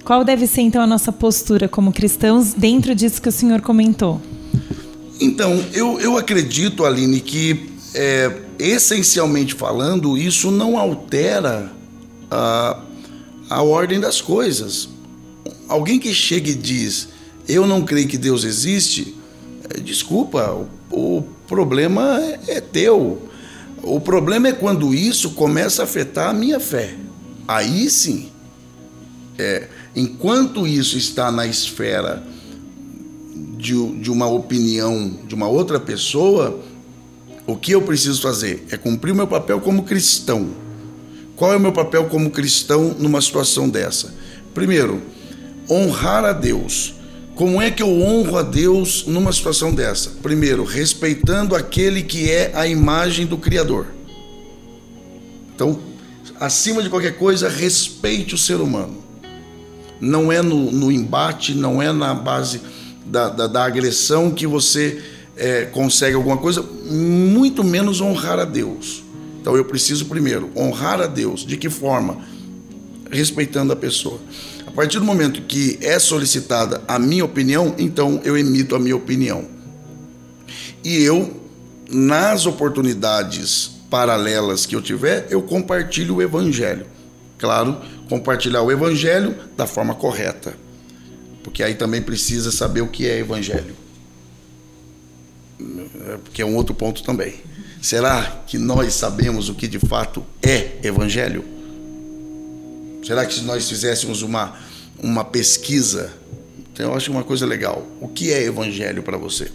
qual 0.03 0.23
deve 0.23 0.47
ser 0.47 0.61
então 0.61 0.81
a 0.81 0.87
nossa 0.87 1.11
postura 1.11 1.67
como 1.67 1.93
cristãos 1.93 2.55
dentro 2.55 2.95
disso 2.95 3.21
que 3.21 3.29
o 3.29 3.31
senhor 3.31 3.61
comentou? 3.61 4.19
Então, 5.21 5.63
eu, 5.71 5.99
eu 5.99 6.17
acredito, 6.17 6.83
Aline, 6.83 7.19
que 7.19 7.69
é, 7.93 8.35
essencialmente 8.57 9.53
falando, 9.53 10.17
isso 10.17 10.49
não 10.49 10.75
altera 10.75 11.71
a, 12.31 12.79
a 13.53 13.61
ordem 13.61 13.99
das 13.99 14.19
coisas. 14.19 14.89
Alguém 15.67 15.99
que 15.99 16.13
chega 16.13 16.49
e 16.49 16.55
diz, 16.55 17.09
eu 17.47 17.67
não 17.67 17.83
creio 17.83 18.07
que 18.07 18.17
Deus 18.17 18.43
existe, 18.43 19.15
é, 19.69 19.79
desculpa, 19.79 20.67
o, 20.91 21.23
problema 21.47 22.19
é, 22.19 22.39
é 22.47 22.61
teu. 22.61 23.21
O 23.83 23.99
problema 23.99 24.47
é 24.47 24.53
quando 24.53 24.93
isso 24.93 25.31
começa 25.31 25.83
a 25.83 25.85
afetar 25.85 26.29
a 26.29 26.33
minha 26.33 26.59
fé. 26.59 26.95
Aí 27.47 27.89
sim. 27.91 28.31
É, 29.37 29.67
enquanto 29.95 30.65
isso 30.65 30.97
está 30.97 31.31
na 31.31 31.45
esfera 31.45 32.23
de, 33.57 33.73
de 33.99 34.09
uma 34.09 34.27
opinião 34.27 35.19
de 35.27 35.35
uma 35.35 35.47
outra 35.47 35.79
pessoa, 35.79 36.59
o 37.45 37.55
que 37.55 37.73
eu 37.73 37.83
preciso 37.83 38.19
fazer 38.21 38.65
é 38.71 38.77
cumprir 38.77 39.11
o 39.11 39.15
meu 39.15 39.27
papel 39.27 39.61
como 39.61 39.83
cristão. 39.83 40.62
Qual 41.35 41.51
é 41.51 41.57
o 41.57 41.59
meu 41.59 41.71
papel 41.71 42.05
como 42.05 42.29
cristão 42.29 42.95
numa 42.99 43.21
situação 43.21 43.67
dessa? 43.67 44.13
Primeiro, 44.53 45.01
honrar 45.69 46.23
a 46.23 46.33
Deus. 46.33 46.95
Como 47.35 47.59
é 47.59 47.71
que 47.71 47.81
eu 47.81 47.89
honro 47.89 48.37
a 48.37 48.43
Deus 48.43 49.05
numa 49.07 49.33
situação 49.33 49.73
dessa? 49.73 50.11
Primeiro, 50.21 50.63
respeitando 50.63 51.55
aquele 51.55 52.03
que 52.03 52.29
é 52.29 52.51
a 52.53 52.67
imagem 52.67 53.25
do 53.25 53.37
Criador. 53.37 53.87
Então, 55.55 55.79
acima 56.39 56.83
de 56.83 56.89
qualquer 56.89 57.17
coisa, 57.17 57.49
respeite 57.49 58.35
o 58.35 58.37
ser 58.37 58.55
humano. 58.55 59.03
Não 59.99 60.31
é 60.31 60.41
no, 60.41 60.71
no 60.71 60.91
embate, 60.91 61.55
não 61.55 61.81
é 61.81 61.91
na 61.91 62.13
base 62.13 62.61
da, 63.05 63.29
da, 63.29 63.47
da 63.47 63.63
agressão 63.63 64.29
que 64.29 64.45
você 64.45 65.01
é, 65.35 65.65
consegue 65.65 66.15
alguma 66.15 66.37
coisa, 66.37 66.61
muito 66.61 67.63
menos 67.63 68.01
honrar 68.01 68.37
a 68.37 68.45
Deus. 68.45 69.02
Então 69.43 69.57
eu 69.57 69.65
preciso 69.65 70.05
primeiro 70.05 70.49
honrar 70.55 71.01
a 71.01 71.05
Deus. 71.05 71.45
De 71.45 71.57
que 71.57 71.69
forma? 71.69 72.21
Respeitando 73.11 73.73
a 73.73 73.75
pessoa. 73.75 74.17
A 74.65 74.71
partir 74.71 74.99
do 74.99 75.05
momento 75.05 75.41
que 75.41 75.77
é 75.81 75.99
solicitada 75.99 76.81
a 76.87 76.97
minha 76.97 77.25
opinião, 77.25 77.75
então 77.77 78.21
eu 78.23 78.37
emito 78.37 78.73
a 78.73 78.79
minha 78.79 78.95
opinião. 78.95 79.43
E 80.81 80.95
eu, 81.03 81.41
nas 81.91 82.45
oportunidades 82.45 83.71
paralelas 83.89 84.65
que 84.65 84.77
eu 84.77 84.81
tiver, 84.81 85.27
eu 85.29 85.41
compartilho 85.41 86.15
o 86.15 86.21
evangelho. 86.21 86.85
Claro, 87.37 87.81
compartilhar 88.07 88.61
o 88.61 88.71
evangelho 88.71 89.35
da 89.57 89.67
forma 89.67 89.93
correta. 89.93 90.55
Porque 91.43 91.61
aí 91.61 91.75
também 91.75 92.01
precisa 92.01 92.49
saber 92.49 92.79
o 92.79 92.87
que 92.87 93.05
é 93.05 93.19
evangelho. 93.19 93.75
Que 96.33 96.41
é 96.41 96.45
um 96.45 96.55
outro 96.55 96.73
ponto 96.73 97.03
também. 97.03 97.35
Será 97.83 98.43
que 98.47 98.57
nós 98.57 98.93
sabemos 98.93 99.49
o 99.49 99.53
que 99.53 99.67
de 99.67 99.77
fato 99.77 100.25
é 100.41 100.77
evangelho? 100.81 101.43
Será 103.05 103.25
que 103.25 103.33
se 103.33 103.41
nós 103.41 103.67
fizéssemos 103.67 104.21
uma, 104.21 104.55
uma 104.97 105.25
pesquisa, 105.25 106.13
então 106.71 106.85
eu 106.85 106.95
acho 106.95 107.11
uma 107.11 107.25
coisa 107.25 107.45
legal. 107.45 107.85
O 107.99 108.07
que 108.07 108.31
é 108.31 108.41
evangelho 108.41 109.03
para 109.03 109.17
você? 109.17 109.51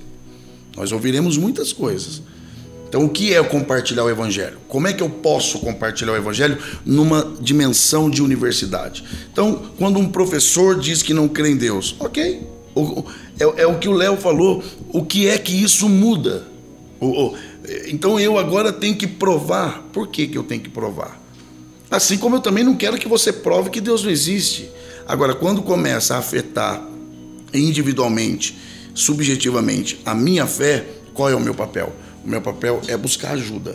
Nós 0.77 0.93
ouviremos 0.93 1.39
muitas 1.39 1.73
coisas. 1.73 2.21
Então, 2.87 3.07
o 3.07 3.09
que 3.09 3.35
é 3.35 3.43
compartilhar 3.43 4.05
o 4.05 4.11
Evangelho? 4.11 4.59
Como 4.69 4.87
é 4.87 4.93
que 4.93 5.03
eu 5.03 5.09
posso 5.09 5.59
compartilhar 5.59 6.13
o 6.13 6.17
Evangelho 6.17 6.59
numa 6.85 7.35
dimensão 7.41 8.11
de 8.11 8.23
universidade? 8.23 9.05
Então, 9.33 9.71
quando 9.79 9.99
um 9.99 10.09
professor 10.09 10.79
diz 10.79 11.03
que 11.03 11.15
não 11.15 11.29
crê 11.29 11.51
em 11.51 11.57
Deus, 11.57 11.97
ok, 11.99 12.47
é, 13.39 13.63
é 13.63 13.67
o 13.67 13.79
que 13.79 13.89
o 13.89 13.93
Léo 13.93 14.17
falou, 14.17 14.63
o 14.89 15.05
que 15.05 15.29
é 15.29 15.37
que 15.37 15.53
isso 15.53 15.89
muda? 15.89 16.47
Então, 17.89 18.19
eu 18.19 18.39
agora 18.39 18.73
tenho 18.73 18.97
que 18.97 19.07
provar. 19.07 19.83
Por 19.93 20.09
que, 20.09 20.27
que 20.27 20.39
eu 20.39 20.43
tenho 20.43 20.61
que 20.61 20.71
provar? 20.71 21.21
Assim 21.91 22.19
como 22.19 22.37
eu 22.37 22.41
também 22.41 22.65
não 22.65 22.77
quero 22.77 22.99
que 22.99 23.09
você 23.09 23.33
prove 23.33 23.71
que 23.71 23.81
Deus 23.81 24.05
não 24.05 24.11
existe. 24.11 24.71
Agora, 25.07 25.35
quando 25.35 25.63
começa 25.63 26.15
a 26.15 26.19
afetar 26.19 26.83
individualmente, 27.53 28.59
subjetivamente, 28.95 30.01
a 30.05 30.15
minha 30.15 30.47
fé, 30.47 30.85
qual 31.15 31.31
é 31.31 31.35
o 31.35 31.41
meu 31.41 31.55
papel? 31.55 31.93
O 32.25 32.29
meu 32.29 32.43
papel 32.43 32.83
é 32.89 32.97
buscar 32.97 33.33
ajuda. 33.33 33.75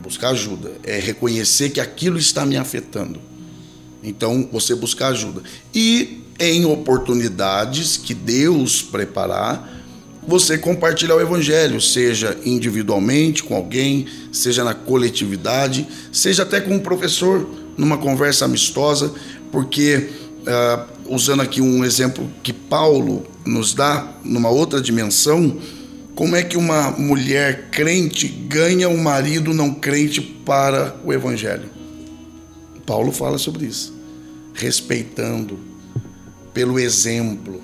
Buscar 0.00 0.30
ajuda. 0.30 0.72
É 0.84 1.00
reconhecer 1.00 1.70
que 1.70 1.80
aquilo 1.80 2.16
está 2.16 2.46
me 2.46 2.56
afetando. 2.56 3.20
Então, 4.02 4.48
você 4.52 4.74
buscar 4.74 5.08
ajuda. 5.08 5.42
E 5.74 6.22
em 6.38 6.64
oportunidades 6.64 7.96
que 7.96 8.14
Deus 8.14 8.82
preparar, 8.82 9.75
você 10.26 10.58
compartilhar 10.58 11.14
o 11.14 11.20
evangelho, 11.20 11.80
seja 11.80 12.36
individualmente 12.44 13.44
com 13.44 13.54
alguém, 13.54 14.06
seja 14.32 14.64
na 14.64 14.74
coletividade, 14.74 15.86
seja 16.12 16.42
até 16.42 16.60
com 16.60 16.74
um 16.74 16.80
professor 16.80 17.48
numa 17.76 17.96
conversa 17.96 18.44
amistosa, 18.44 19.14
porque 19.52 20.08
uh, 20.42 21.14
usando 21.14 21.42
aqui 21.42 21.60
um 21.60 21.84
exemplo 21.84 22.28
que 22.42 22.52
Paulo 22.52 23.24
nos 23.44 23.72
dá 23.72 24.14
numa 24.24 24.48
outra 24.48 24.80
dimensão, 24.80 25.58
como 26.16 26.34
é 26.34 26.42
que 26.42 26.56
uma 26.56 26.90
mulher 26.92 27.68
crente 27.70 28.26
ganha 28.26 28.88
um 28.88 28.96
marido 28.96 29.52
não 29.52 29.72
crente 29.72 30.20
para 30.20 30.96
o 31.04 31.12
evangelho? 31.12 31.68
Paulo 32.86 33.12
fala 33.12 33.36
sobre 33.36 33.66
isso. 33.66 33.94
Respeitando, 34.54 35.58
pelo 36.54 36.78
exemplo. 36.78 37.60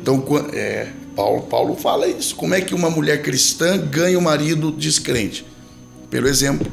Então, 0.00 0.24
é, 0.52 0.92
Paulo, 1.18 1.42
Paulo 1.42 1.74
fala 1.74 2.06
isso. 2.06 2.36
Como 2.36 2.54
é 2.54 2.60
que 2.60 2.72
uma 2.72 2.88
mulher 2.88 3.22
cristã 3.22 3.76
ganha 3.76 4.16
um 4.16 4.22
marido 4.22 4.70
descrente? 4.70 5.44
Pelo 6.08 6.28
exemplo, 6.28 6.70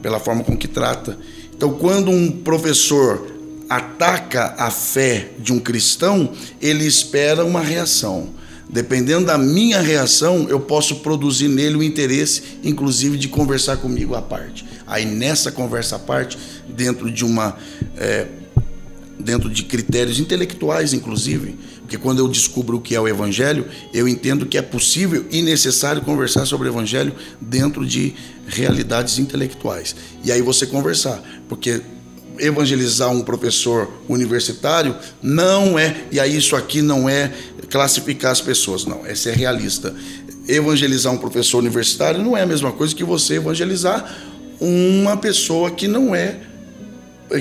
pela 0.00 0.20
forma 0.20 0.44
com 0.44 0.56
que 0.56 0.68
trata. 0.68 1.18
Então, 1.52 1.72
quando 1.72 2.08
um 2.08 2.30
professor 2.30 3.26
ataca 3.68 4.54
a 4.56 4.70
fé 4.70 5.30
de 5.40 5.52
um 5.52 5.58
cristão, 5.58 6.32
ele 6.62 6.86
espera 6.86 7.44
uma 7.44 7.60
reação. 7.60 8.28
Dependendo 8.70 9.26
da 9.26 9.36
minha 9.36 9.80
reação, 9.80 10.46
eu 10.48 10.60
posso 10.60 11.00
produzir 11.00 11.48
nele 11.48 11.74
o 11.74 11.82
interesse, 11.82 12.60
inclusive 12.62 13.18
de 13.18 13.26
conversar 13.26 13.78
comigo 13.78 14.14
à 14.14 14.22
parte. 14.22 14.64
Aí 14.86 15.04
nessa 15.04 15.50
conversa 15.50 15.96
à 15.96 15.98
parte, 15.98 16.38
dentro 16.68 17.10
de 17.10 17.24
uma 17.24 17.56
é, 17.96 18.28
dentro 19.18 19.50
de 19.50 19.64
critérios 19.64 20.20
intelectuais, 20.20 20.92
inclusive, 20.92 21.56
porque 21.86 21.98
quando 21.98 22.18
eu 22.18 22.26
descubro 22.26 22.78
o 22.78 22.80
que 22.80 22.96
é 22.96 23.00
o 23.00 23.06
Evangelho, 23.06 23.64
eu 23.94 24.08
entendo 24.08 24.44
que 24.44 24.58
é 24.58 24.62
possível 24.62 25.24
e 25.30 25.40
necessário 25.40 26.02
conversar 26.02 26.44
sobre 26.44 26.66
o 26.66 26.72
Evangelho 26.72 27.14
dentro 27.40 27.86
de 27.86 28.12
realidades 28.44 29.20
intelectuais. 29.20 29.94
E 30.24 30.32
aí 30.32 30.42
você 30.42 30.66
conversar, 30.66 31.22
porque 31.48 31.80
evangelizar 32.40 33.08
um 33.12 33.22
professor 33.22 33.88
universitário 34.08 34.96
não 35.22 35.78
é, 35.78 35.96
e 36.10 36.18
aí 36.18 36.36
isso 36.36 36.56
aqui 36.56 36.82
não 36.82 37.08
é 37.08 37.32
classificar 37.70 38.32
as 38.32 38.40
pessoas, 38.40 38.84
não, 38.84 39.06
é 39.06 39.14
ser 39.14 39.36
realista. 39.36 39.94
Evangelizar 40.48 41.12
um 41.12 41.18
professor 41.18 41.58
universitário 41.58 42.20
não 42.20 42.36
é 42.36 42.42
a 42.42 42.46
mesma 42.46 42.72
coisa 42.72 42.96
que 42.96 43.04
você 43.04 43.34
evangelizar 43.34 44.12
uma 44.60 45.16
pessoa 45.16 45.70
que 45.70 45.86
não 45.86 46.12
é 46.12 46.40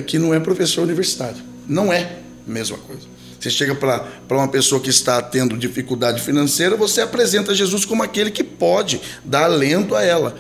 que 0.06 0.20
não 0.20 0.36
é 0.36 0.40
professor 0.40 0.84
universitário. 0.84 1.42
Não 1.68 1.92
é 1.92 2.20
a 2.48 2.52
mesma 2.52 2.78
coisa. 2.78 3.15
Você 3.46 3.52
chega 3.52 3.76
para 3.76 4.08
uma 4.32 4.48
pessoa 4.48 4.82
que 4.82 4.90
está 4.90 5.22
tendo 5.22 5.56
dificuldade 5.56 6.20
financeira, 6.20 6.76
você 6.76 7.02
apresenta 7.02 7.54
Jesus 7.54 7.86
como 7.86 8.02
aquele 8.02 8.32
que 8.32 8.44
pode 8.44 9.00
dar 9.24 9.44
alento 9.44 9.94
a 9.94 10.02
ela. 10.02 10.36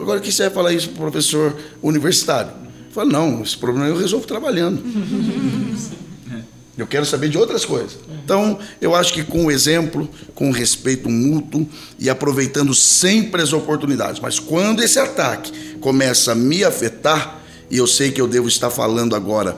Agora, 0.00 0.20
o 0.20 0.22
que 0.22 0.32
você 0.32 0.44
vai 0.44 0.52
falar 0.52 0.72
isso 0.72 0.88
para 0.88 1.06
o 1.06 1.10
professor 1.10 1.54
universitário? 1.82 2.52
Fala, 2.92 3.12
não, 3.12 3.42
esse 3.42 3.58
problema 3.58 3.86
eu 3.88 3.98
resolvo 3.98 4.26
trabalhando. 4.26 4.82
Eu 6.78 6.86
quero 6.86 7.06
saber 7.06 7.30
de 7.30 7.38
outras 7.38 7.64
coisas. 7.64 7.96
Então, 8.22 8.58
eu 8.82 8.94
acho 8.94 9.14
que 9.14 9.24
com 9.24 9.46
o 9.46 9.50
exemplo, 9.50 10.06
com 10.34 10.50
o 10.50 10.52
respeito 10.52 11.08
mútuo 11.08 11.66
e 11.98 12.10
aproveitando 12.10 12.74
sempre 12.74 13.40
as 13.40 13.54
oportunidades. 13.54 14.20
Mas 14.20 14.38
quando 14.38 14.82
esse 14.82 14.98
ataque 14.98 15.78
começa 15.80 16.32
a 16.32 16.34
me 16.34 16.62
afetar, 16.62 17.40
e 17.70 17.78
eu 17.78 17.86
sei 17.86 18.12
que 18.12 18.20
eu 18.20 18.28
devo 18.28 18.46
estar 18.46 18.68
falando 18.68 19.16
agora 19.16 19.56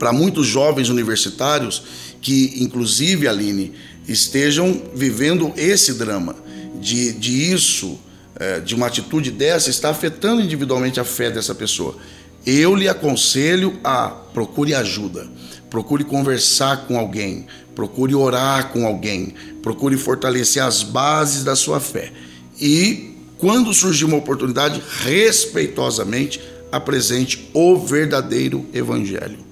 para 0.00 0.12
muitos 0.12 0.48
jovens 0.48 0.88
universitários 0.88 1.82
que, 2.20 2.54
inclusive, 2.56 3.28
Aline, 3.28 3.72
estejam 4.08 4.82
vivendo 4.92 5.52
esse 5.56 5.94
drama 5.94 6.34
de, 6.80 7.12
de 7.12 7.52
isso, 7.52 8.00
é, 8.34 8.58
de 8.58 8.74
uma 8.74 8.88
atitude 8.88 9.30
dessa, 9.30 9.70
está 9.70 9.90
afetando 9.90 10.42
individualmente 10.42 10.98
a 10.98 11.04
fé 11.04 11.30
dessa 11.30 11.54
pessoa. 11.54 11.96
Eu 12.44 12.74
lhe 12.74 12.88
aconselho 12.88 13.78
a 13.84 14.08
procure 14.08 14.74
ajuda 14.74 15.28
procure 15.70 16.02
conversar 16.02 16.88
com 16.88 16.98
alguém, 16.98 17.46
procure 17.76 18.14
orar 18.14 18.72
com 18.72 18.84
alguém, 18.84 19.32
procure 19.62 19.96
fortalecer 19.96 20.62
as 20.62 20.82
bases 20.82 21.44
da 21.44 21.54
sua 21.54 21.78
fé. 21.78 22.12
E, 22.60 23.14
quando 23.38 23.72
surgir 23.72 24.04
uma 24.04 24.16
oportunidade, 24.16 24.82
respeitosamente 25.04 26.40
apresente 26.72 27.48
o 27.54 27.78
verdadeiro 27.78 28.66
evangelho. 28.74 29.49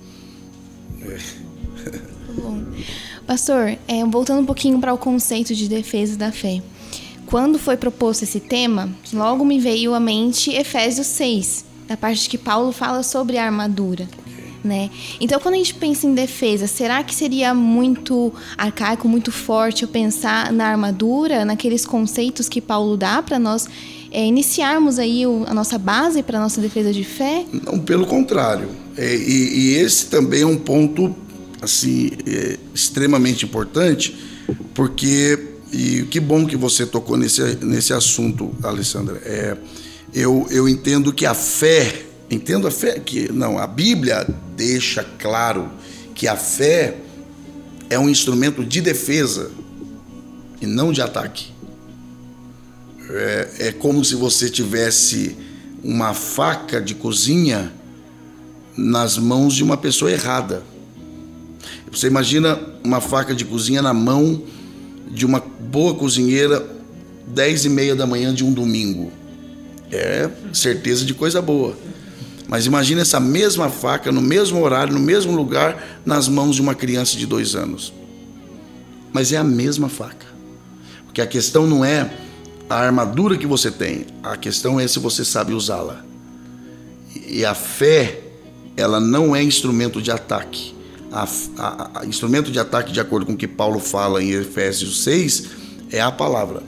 Bom. 2.35 2.65
Pastor, 3.27 3.77
é, 3.87 4.05
voltando 4.05 4.41
um 4.41 4.47
pouquinho 4.47 4.79
para 4.81 4.93
o 4.93 4.99
conceito 4.99 5.55
de 5.55 5.69
defesa 5.69 6.17
da 6.17 6.33
fé. 6.33 6.63
Quando 7.27 7.59
foi 7.59 7.77
proposto 7.77 8.23
esse 8.23 8.41
tema, 8.41 8.89
logo 9.13 9.45
me 9.45 9.61
veio 9.61 9.95
à 9.95 10.01
mente 10.01 10.51
Efésios 10.51 11.07
6, 11.09 11.65
da 11.87 11.97
parte 11.97 12.29
que 12.29 12.39
Paulo 12.39 12.73
fala 12.73 13.03
sobre 13.03 13.37
a 13.37 13.45
armadura 13.45 14.09
né? 14.63 14.91
Então, 15.21 15.41
quando 15.41 15.55
a 15.55 15.59
gente 15.59 15.75
pensa 15.75 16.07
em 16.07 16.15
defesa, 16.15 16.67
será 16.67 17.03
que 17.03 17.15
seria 17.15 17.55
muito 17.55 18.33
arcaico, 18.57 19.09
muito 19.09 19.31
forte 19.31 19.83
eu 19.83 19.89
pensar 19.89 20.53
na 20.53 20.67
armadura, 20.67 21.45
naqueles 21.45 21.87
conceitos 21.87 22.49
que 22.49 22.61
Paulo 22.61 22.97
dá 22.97 23.23
para 23.23 23.39
nós 23.39 23.69
é, 24.11 24.25
iniciarmos 24.25 24.99
aí 24.99 25.27
o, 25.27 25.45
a 25.47 25.55
nossa 25.55 25.79
base 25.79 26.23
para 26.23 26.39
a 26.39 26.41
nossa 26.41 26.61
defesa 26.61 26.93
de 26.93 27.05
fé? 27.05 27.45
Não, 27.53 27.79
pelo 27.79 28.07
contrário. 28.07 28.69
É, 28.99 29.17
e, 29.17 29.59
e, 29.59 29.75
esse 29.77 30.07
também 30.07 30.43
é 30.43 30.47
um 30.47 30.59
ponto 30.59 31.17
assim 31.63 32.11
é, 32.27 32.59
extremamente 32.75 33.45
importante, 33.45 34.15
porque 34.75 35.39
e 35.73 36.03
que 36.11 36.19
bom 36.19 36.47
que 36.47 36.57
você 36.57 36.85
tocou 36.85 37.17
nesse, 37.17 37.43
nesse 37.65 37.93
assunto, 37.93 38.55
Alessandra. 38.63 39.21
É, 39.25 39.57
eu, 40.13 40.47
eu 40.51 40.69
entendo 40.69 41.13
que 41.13 41.25
a 41.25 41.35
fé 41.35 42.07
Entendo 42.31 42.67
a 42.67 42.71
fé 42.71 43.01
que 43.01 43.33
não, 43.33 43.59
a 43.59 43.67
Bíblia 43.67 44.27
deixa 44.55 45.03
claro 45.19 45.71
que 46.15 46.29
a 46.29 46.37
fé 46.37 46.99
é 47.89 47.99
um 47.99 48.09
instrumento 48.09 48.63
de 48.63 48.83
defesa 48.83 49.51
e 50.61 50.67
não 50.67 50.93
de 50.93 51.01
ataque. 51.01 51.51
É, 53.09 53.51
é 53.61 53.73
como 53.73 54.05
se 54.05 54.15
você 54.15 54.51
tivesse 54.51 55.37
uma 55.83 56.13
faca 56.13 56.83
de 56.83 56.95
cozinha 56.95 57.73
nas 58.79 59.19
mãos 59.19 59.55
de 59.55 59.65
uma 59.65 59.77
pessoa 59.77 60.09
errada. 60.09 60.63
Você 61.91 62.07
imagina 62.07 62.61
uma 62.85 63.01
faca 63.01 63.35
de 63.35 63.45
cozinha 63.45 63.83
na 63.83 63.93
mão 63.93 64.41
de 65.11 65.27
uma 65.27 65.41
boa 65.41 65.95
cozinheira, 65.95 66.65
dez 67.27 67.65
e 67.65 67.69
meia 67.69 67.97
da 67.97 68.07
manhã 68.07 68.33
de 68.33 68.45
um 68.45 68.53
domingo. 68.53 69.11
É 69.91 70.31
certeza 70.53 71.05
de 71.05 71.13
coisa 71.13 71.43
boa. 71.43 71.77
Mas 72.47 72.67
imagine 72.67 73.01
essa 73.01 73.19
mesma 73.19 73.69
faca, 73.69 74.13
no 74.13 74.23
mesmo 74.23 74.63
horário, 74.63 74.95
no 74.95 75.01
mesmo 75.01 75.35
lugar, 75.35 76.01
nas 76.07 76.29
mãos 76.29 76.55
de 76.55 76.63
uma 76.63 76.75
criança 76.75 77.17
de 77.17 77.27
dois 77.27 77.57
anos. 77.57 77.93
Mas 79.13 79.33
é 79.33 79.39
a 79.39 79.45
mesma 79.45 79.89
faca. 79.89 80.27
Porque 81.05 81.21
a 81.21 81.27
questão 81.27 81.67
não 81.67 81.85
é 81.85 82.09
a 82.71 82.77
armadura 82.77 83.37
que 83.37 83.47
você 83.47 83.73
tem, 83.73 84.07
a 84.23 84.37
questão 84.37 84.79
é 84.79 84.87
se 84.87 85.01
você 85.01 85.25
sabe 85.25 85.53
usá-la. 85.53 86.05
E 87.27 87.45
a 87.45 87.55
fé, 87.55 88.28
ela 88.79 89.01
não 89.01 89.35
é 89.35 89.43
instrumento 89.43 90.01
de 90.01 90.11
ataque. 90.11 90.75
A, 91.11 91.29
a, 91.59 92.01
a, 92.01 92.07
instrumento 92.07 92.51
de 92.51 92.59
ataque, 92.59 92.93
de 92.93 93.01
acordo 93.01 93.27
com 93.27 93.33
o 93.33 93.37
que 93.37 93.49
Paulo 93.49 93.81
fala 93.81 94.23
em 94.23 94.31
Efésios 94.31 95.03
6, 95.03 95.47
é 95.91 96.01
a 96.01 96.11
palavra. 96.11 96.63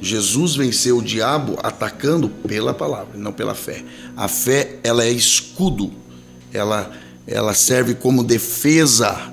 Jesus 0.00 0.56
venceu 0.56 0.98
o 0.98 1.02
diabo 1.02 1.58
atacando 1.62 2.28
pela 2.28 2.74
palavra, 2.74 3.16
não 3.16 3.32
pela 3.32 3.54
fé. 3.54 3.84
A 4.16 4.28
fé, 4.28 4.78
ela 4.82 5.04
é 5.04 5.10
escudo. 5.10 5.92
Ela 6.52 6.90
ela 7.26 7.54
serve 7.54 7.94
como 7.94 8.24
defesa. 8.24 9.32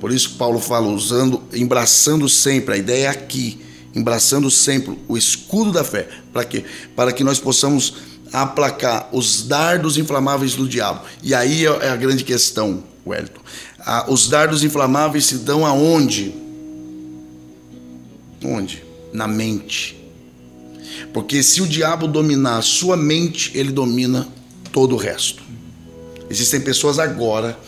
Por 0.00 0.12
isso 0.12 0.30
que 0.30 0.34
Paulo 0.36 0.58
fala 0.58 0.88
usando, 0.88 1.42
embraçando 1.52 2.28
sempre, 2.28 2.74
a 2.74 2.78
ideia 2.78 3.06
é 3.06 3.08
aqui, 3.08 3.60
embraçando 3.94 4.50
sempre 4.50 4.98
o 5.08 5.16
escudo 5.16 5.72
da 5.72 5.84
fé. 5.84 6.08
Para 6.32 6.44
quê? 6.44 6.64
Para 6.94 7.12
que 7.12 7.24
nós 7.24 7.38
possamos 7.38 7.94
aplacar 8.32 9.08
os 9.12 9.42
dardos 9.42 9.96
inflamáveis 9.96 10.54
do 10.54 10.68
diabo. 10.68 11.02
E 11.22 11.34
aí 11.34 11.66
é, 11.66 11.70
é 11.86 11.88
a 11.88 11.96
grande 11.96 12.24
questão, 12.24 12.82
Wellington. 13.06 13.40
Ah, 13.78 14.06
os 14.08 14.28
dardos 14.28 14.64
inflamáveis 14.64 15.26
se 15.26 15.38
dão 15.38 15.64
aonde? 15.64 16.34
Onde? 18.44 18.82
Na 19.12 19.28
mente. 19.28 19.96
Porque 21.12 21.42
se 21.42 21.62
o 21.62 21.66
diabo 21.66 22.06
dominar 22.06 22.58
a 22.58 22.62
sua 22.62 22.96
mente, 22.96 23.52
ele 23.54 23.72
domina 23.72 24.26
todo 24.72 24.94
o 24.94 24.98
resto. 24.98 25.42
Existem 26.28 26.60
pessoas 26.60 26.98
agora 26.98 27.58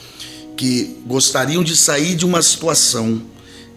que 0.57 0.97
gostariam 1.07 1.63
de 1.63 1.77
sair 1.77 2.17
de 2.17 2.27
uma 2.27 2.43
situação, 2.43 3.23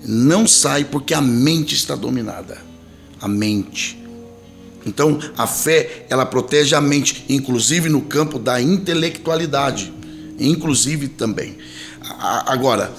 não 0.03 0.47
sai 0.47 0.83
porque 0.83 1.13
a 1.13 1.21
mente 1.21 1.75
está 1.75 1.95
dominada. 1.95 2.57
A 3.21 3.27
mente. 3.27 4.00
Então, 4.85 5.19
a 5.37 5.45
fé, 5.45 6.05
ela 6.09 6.25
protege 6.25 6.75
a 6.75 6.81
mente, 6.81 7.25
inclusive 7.29 7.89
no 7.89 8.01
campo 8.01 8.39
da 8.39 8.61
intelectualidade, 8.61 9.93
inclusive 10.39 11.07
também. 11.07 11.57
Agora, 12.19 12.91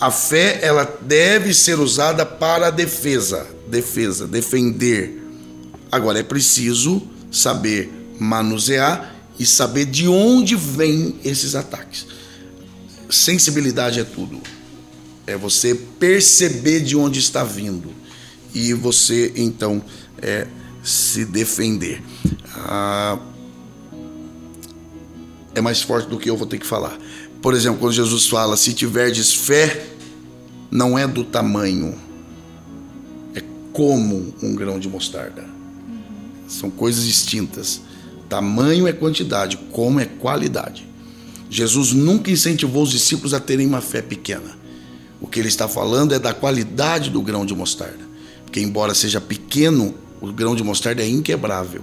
a 0.00 0.10
fé, 0.10 0.58
ela 0.62 0.84
deve 1.00 1.54
ser 1.54 1.78
usada 1.78 2.26
para 2.26 2.70
defesa, 2.70 3.46
defesa, 3.68 4.26
defender, 4.26 5.22
Agora 5.92 6.18
é 6.18 6.22
preciso 6.22 7.02
saber 7.30 7.92
manusear 8.18 9.14
e 9.38 9.44
saber 9.44 9.84
de 9.84 10.08
onde 10.08 10.56
vêm 10.56 11.16
esses 11.22 11.54
ataques. 11.54 12.06
Sensibilidade 13.10 14.00
é 14.00 14.04
tudo. 14.04 14.40
É 15.26 15.36
você 15.36 15.74
perceber 15.74 16.80
de 16.80 16.96
onde 16.96 17.18
está 17.18 17.44
vindo 17.44 17.92
e 18.54 18.72
você 18.72 19.34
então 19.36 19.82
é, 20.22 20.46
se 20.82 21.24
defender. 21.24 22.02
Ah, 22.56 23.18
é 25.54 25.60
mais 25.60 25.82
forte 25.82 26.08
do 26.08 26.18
que 26.18 26.28
eu 26.28 26.36
vou 26.36 26.46
ter 26.46 26.58
que 26.58 26.66
falar. 26.66 26.98
Por 27.40 27.54
exemplo, 27.54 27.78
quando 27.78 27.92
Jesus 27.92 28.26
fala: 28.26 28.56
se 28.56 28.72
tiverdes 28.72 29.32
fé, 29.32 29.86
não 30.70 30.98
é 30.98 31.06
do 31.06 31.24
tamanho, 31.24 31.94
é 33.34 33.42
como 33.72 34.34
um 34.42 34.54
grão 34.54 34.78
de 34.78 34.88
mostarda. 34.88 35.44
São 36.48 36.70
coisas 36.70 37.04
distintas. 37.04 37.80
Tamanho 38.28 38.86
é 38.86 38.92
quantidade, 38.92 39.58
como 39.70 40.00
é 40.00 40.06
qualidade. 40.06 40.88
Jesus 41.50 41.92
nunca 41.92 42.30
incentivou 42.30 42.82
os 42.82 42.90
discípulos 42.90 43.34
a 43.34 43.40
terem 43.40 43.66
uma 43.66 43.82
fé 43.82 44.00
pequena. 44.00 44.56
O 45.20 45.26
que 45.26 45.38
ele 45.38 45.48
está 45.48 45.68
falando 45.68 46.14
é 46.14 46.18
da 46.18 46.32
qualidade 46.32 47.10
do 47.10 47.20
grão 47.20 47.44
de 47.44 47.54
mostarda. 47.54 48.10
Porque, 48.44 48.60
embora 48.60 48.94
seja 48.94 49.20
pequeno, 49.20 49.94
o 50.22 50.32
grão 50.32 50.54
de 50.54 50.62
mostarda 50.62 51.02
é 51.02 51.08
inquebrável. 51.08 51.82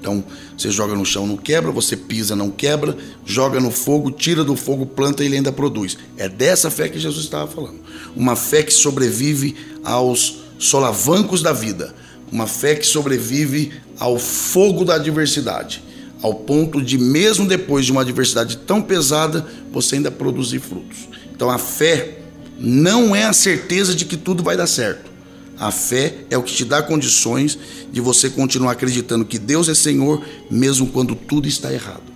Então, 0.00 0.22
você 0.56 0.70
joga 0.70 0.94
no 0.94 1.04
chão, 1.04 1.26
não 1.26 1.36
quebra, 1.36 1.72
você 1.72 1.96
pisa, 1.96 2.36
não 2.36 2.50
quebra, 2.50 2.96
joga 3.26 3.58
no 3.58 3.72
fogo, 3.72 4.12
tira 4.12 4.44
do 4.44 4.54
fogo, 4.54 4.86
planta 4.86 5.24
e 5.24 5.26
ele 5.26 5.36
ainda 5.36 5.50
produz. 5.50 5.98
É 6.16 6.28
dessa 6.28 6.70
fé 6.70 6.88
que 6.88 7.00
Jesus 7.00 7.24
estava 7.24 7.50
falando. 7.50 7.80
Uma 8.14 8.36
fé 8.36 8.62
que 8.62 8.72
sobrevive 8.72 9.56
aos 9.82 10.38
solavancos 10.58 11.42
da 11.42 11.52
vida. 11.52 11.92
Uma 12.30 12.46
fé 12.46 12.76
que 12.76 12.86
sobrevive 12.86 13.72
ao 13.98 14.16
fogo 14.16 14.84
da 14.84 14.94
adversidade. 14.94 15.82
Ao 16.22 16.32
ponto 16.32 16.80
de, 16.80 16.96
mesmo 16.96 17.46
depois 17.48 17.84
de 17.84 17.90
uma 17.90 18.02
adversidade 18.02 18.58
tão 18.58 18.80
pesada, 18.80 19.44
você 19.72 19.96
ainda 19.96 20.10
produzir 20.12 20.60
frutos. 20.60 21.08
Então, 21.34 21.50
a 21.50 21.58
fé 21.58 22.18
não 22.58 23.14
é 23.14 23.24
a 23.24 23.32
certeza 23.32 23.94
de 23.94 24.04
que 24.04 24.16
tudo 24.16 24.44
vai 24.44 24.56
dar 24.56 24.68
certo. 24.68 25.07
A 25.58 25.72
fé 25.72 26.14
é 26.30 26.38
o 26.38 26.42
que 26.42 26.54
te 26.54 26.64
dá 26.64 26.80
condições 26.80 27.58
de 27.90 28.00
você 28.00 28.30
continuar 28.30 28.72
acreditando 28.72 29.24
que 29.24 29.38
Deus 29.38 29.68
é 29.68 29.74
Senhor, 29.74 30.24
mesmo 30.48 30.86
quando 30.86 31.16
tudo 31.16 31.48
está 31.48 31.72
errado. 31.72 32.12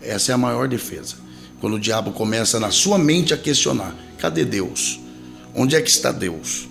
Essa 0.00 0.32
é 0.32 0.34
a 0.34 0.38
maior 0.38 0.68
defesa. 0.68 1.16
Quando 1.60 1.74
o 1.74 1.80
diabo 1.80 2.12
começa 2.12 2.60
na 2.60 2.70
sua 2.70 2.96
mente 2.98 3.34
a 3.34 3.36
questionar: 3.36 3.96
cadê 4.18 4.44
Deus? 4.44 5.00
Onde 5.54 5.74
é 5.74 5.80
que 5.80 5.90
está 5.90 6.12
Deus? 6.12 6.68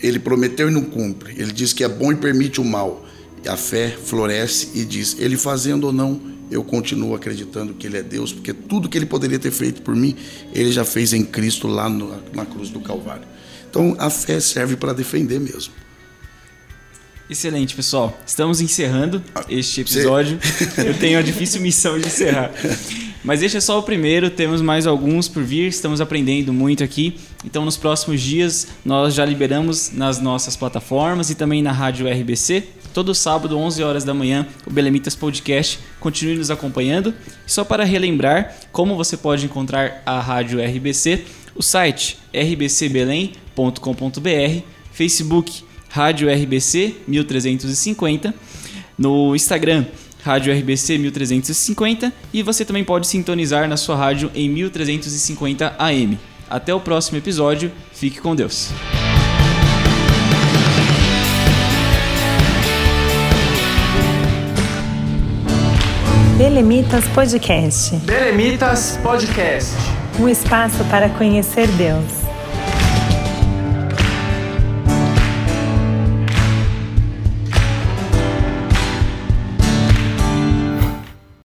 Ele 0.00 0.18
prometeu 0.18 0.68
e 0.68 0.72
não 0.72 0.82
cumpre. 0.82 1.34
Ele 1.38 1.52
diz 1.52 1.72
que 1.72 1.84
é 1.84 1.88
bom 1.88 2.10
e 2.12 2.16
permite 2.16 2.60
o 2.60 2.64
mal. 2.64 3.04
E 3.44 3.48
a 3.48 3.56
fé 3.56 3.90
floresce 3.90 4.70
e 4.74 4.84
diz: 4.84 5.16
Ele 5.18 5.36
fazendo 5.36 5.84
ou 5.84 5.92
não, 5.92 6.20
eu 6.50 6.64
continuo 6.64 7.14
acreditando 7.14 7.74
que 7.74 7.86
Ele 7.86 7.98
é 7.98 8.02
Deus, 8.02 8.32
porque 8.32 8.52
tudo 8.52 8.88
que 8.88 8.98
Ele 8.98 9.06
poderia 9.06 9.38
ter 9.38 9.52
feito 9.52 9.82
por 9.82 9.94
mim, 9.94 10.16
Ele 10.52 10.72
já 10.72 10.84
fez 10.84 11.12
em 11.12 11.24
Cristo 11.24 11.68
lá 11.68 11.88
no, 11.88 12.20
na 12.34 12.44
cruz 12.44 12.70
do 12.70 12.80
Calvário. 12.80 13.35
Então 13.76 13.94
a 13.98 14.08
fé 14.08 14.40
serve 14.40 14.74
para 14.74 14.94
defender 14.94 15.38
mesmo. 15.38 15.74
Excelente, 17.28 17.74
pessoal. 17.74 18.18
Estamos 18.26 18.62
encerrando 18.62 19.22
este 19.50 19.82
episódio. 19.82 20.38
Eu 20.78 20.98
tenho 20.98 21.18
a 21.18 21.22
difícil 21.22 21.60
missão 21.60 21.98
de 21.98 22.06
encerrar. 22.06 22.52
Mas 23.22 23.42
este 23.42 23.58
é 23.58 23.60
só 23.60 23.78
o 23.78 23.82
primeiro, 23.82 24.30
temos 24.30 24.62
mais 24.62 24.86
alguns 24.86 25.28
por 25.28 25.42
vir, 25.42 25.68
estamos 25.68 26.00
aprendendo 26.00 26.54
muito 26.54 26.82
aqui. 26.82 27.18
Então, 27.44 27.66
nos 27.66 27.76
próximos 27.76 28.22
dias, 28.22 28.68
nós 28.82 29.12
já 29.12 29.26
liberamos 29.26 29.90
nas 29.92 30.20
nossas 30.20 30.56
plataformas 30.56 31.28
e 31.28 31.34
também 31.34 31.62
na 31.62 31.72
Rádio 31.72 32.08
RBC. 32.08 32.62
Todo 32.94 33.14
sábado, 33.14 33.58
11 33.58 33.82
horas 33.82 34.04
da 34.04 34.14
manhã, 34.14 34.46
o 34.64 34.70
Belemitas 34.70 35.14
Podcast. 35.14 35.80
Continue 36.00 36.38
nos 36.38 36.50
acompanhando. 36.50 37.12
Só 37.46 37.62
para 37.62 37.84
relembrar 37.84 38.56
como 38.72 38.96
você 38.96 39.18
pode 39.18 39.44
encontrar 39.44 40.02
a 40.06 40.18
Rádio 40.18 40.60
RBC, 40.64 41.24
o 41.56 41.62
site 41.62 42.18
rbcbelém.com.br, 42.32 44.62
Facebook 44.92 45.64
Rádio 45.88 46.28
RBC 46.30 46.94
1350, 47.08 48.34
no 48.98 49.34
Instagram 49.34 49.86
Rádio 50.22 50.52
RBC 50.52 50.98
1350 50.98 52.12
e 52.32 52.42
você 52.42 52.64
também 52.64 52.82
pode 52.82 53.06
sintonizar 53.06 53.68
na 53.68 53.76
sua 53.76 53.94
rádio 53.94 54.30
em 54.34 54.48
1350 54.48 55.76
AM. 55.78 56.18
Até 56.50 56.74
o 56.74 56.80
próximo 56.80 57.18
episódio, 57.18 57.70
fique 57.92 58.20
com 58.20 58.34
Deus. 58.34 58.70
Belemitas 66.36 67.08
Podcast. 67.08 67.96
Belemitas 68.04 68.98
Podcast. 69.02 69.72
Um 70.18 70.28
espaço 70.28 70.82
para 70.86 71.10
conhecer 71.10 71.68
Deus. 71.72 72.25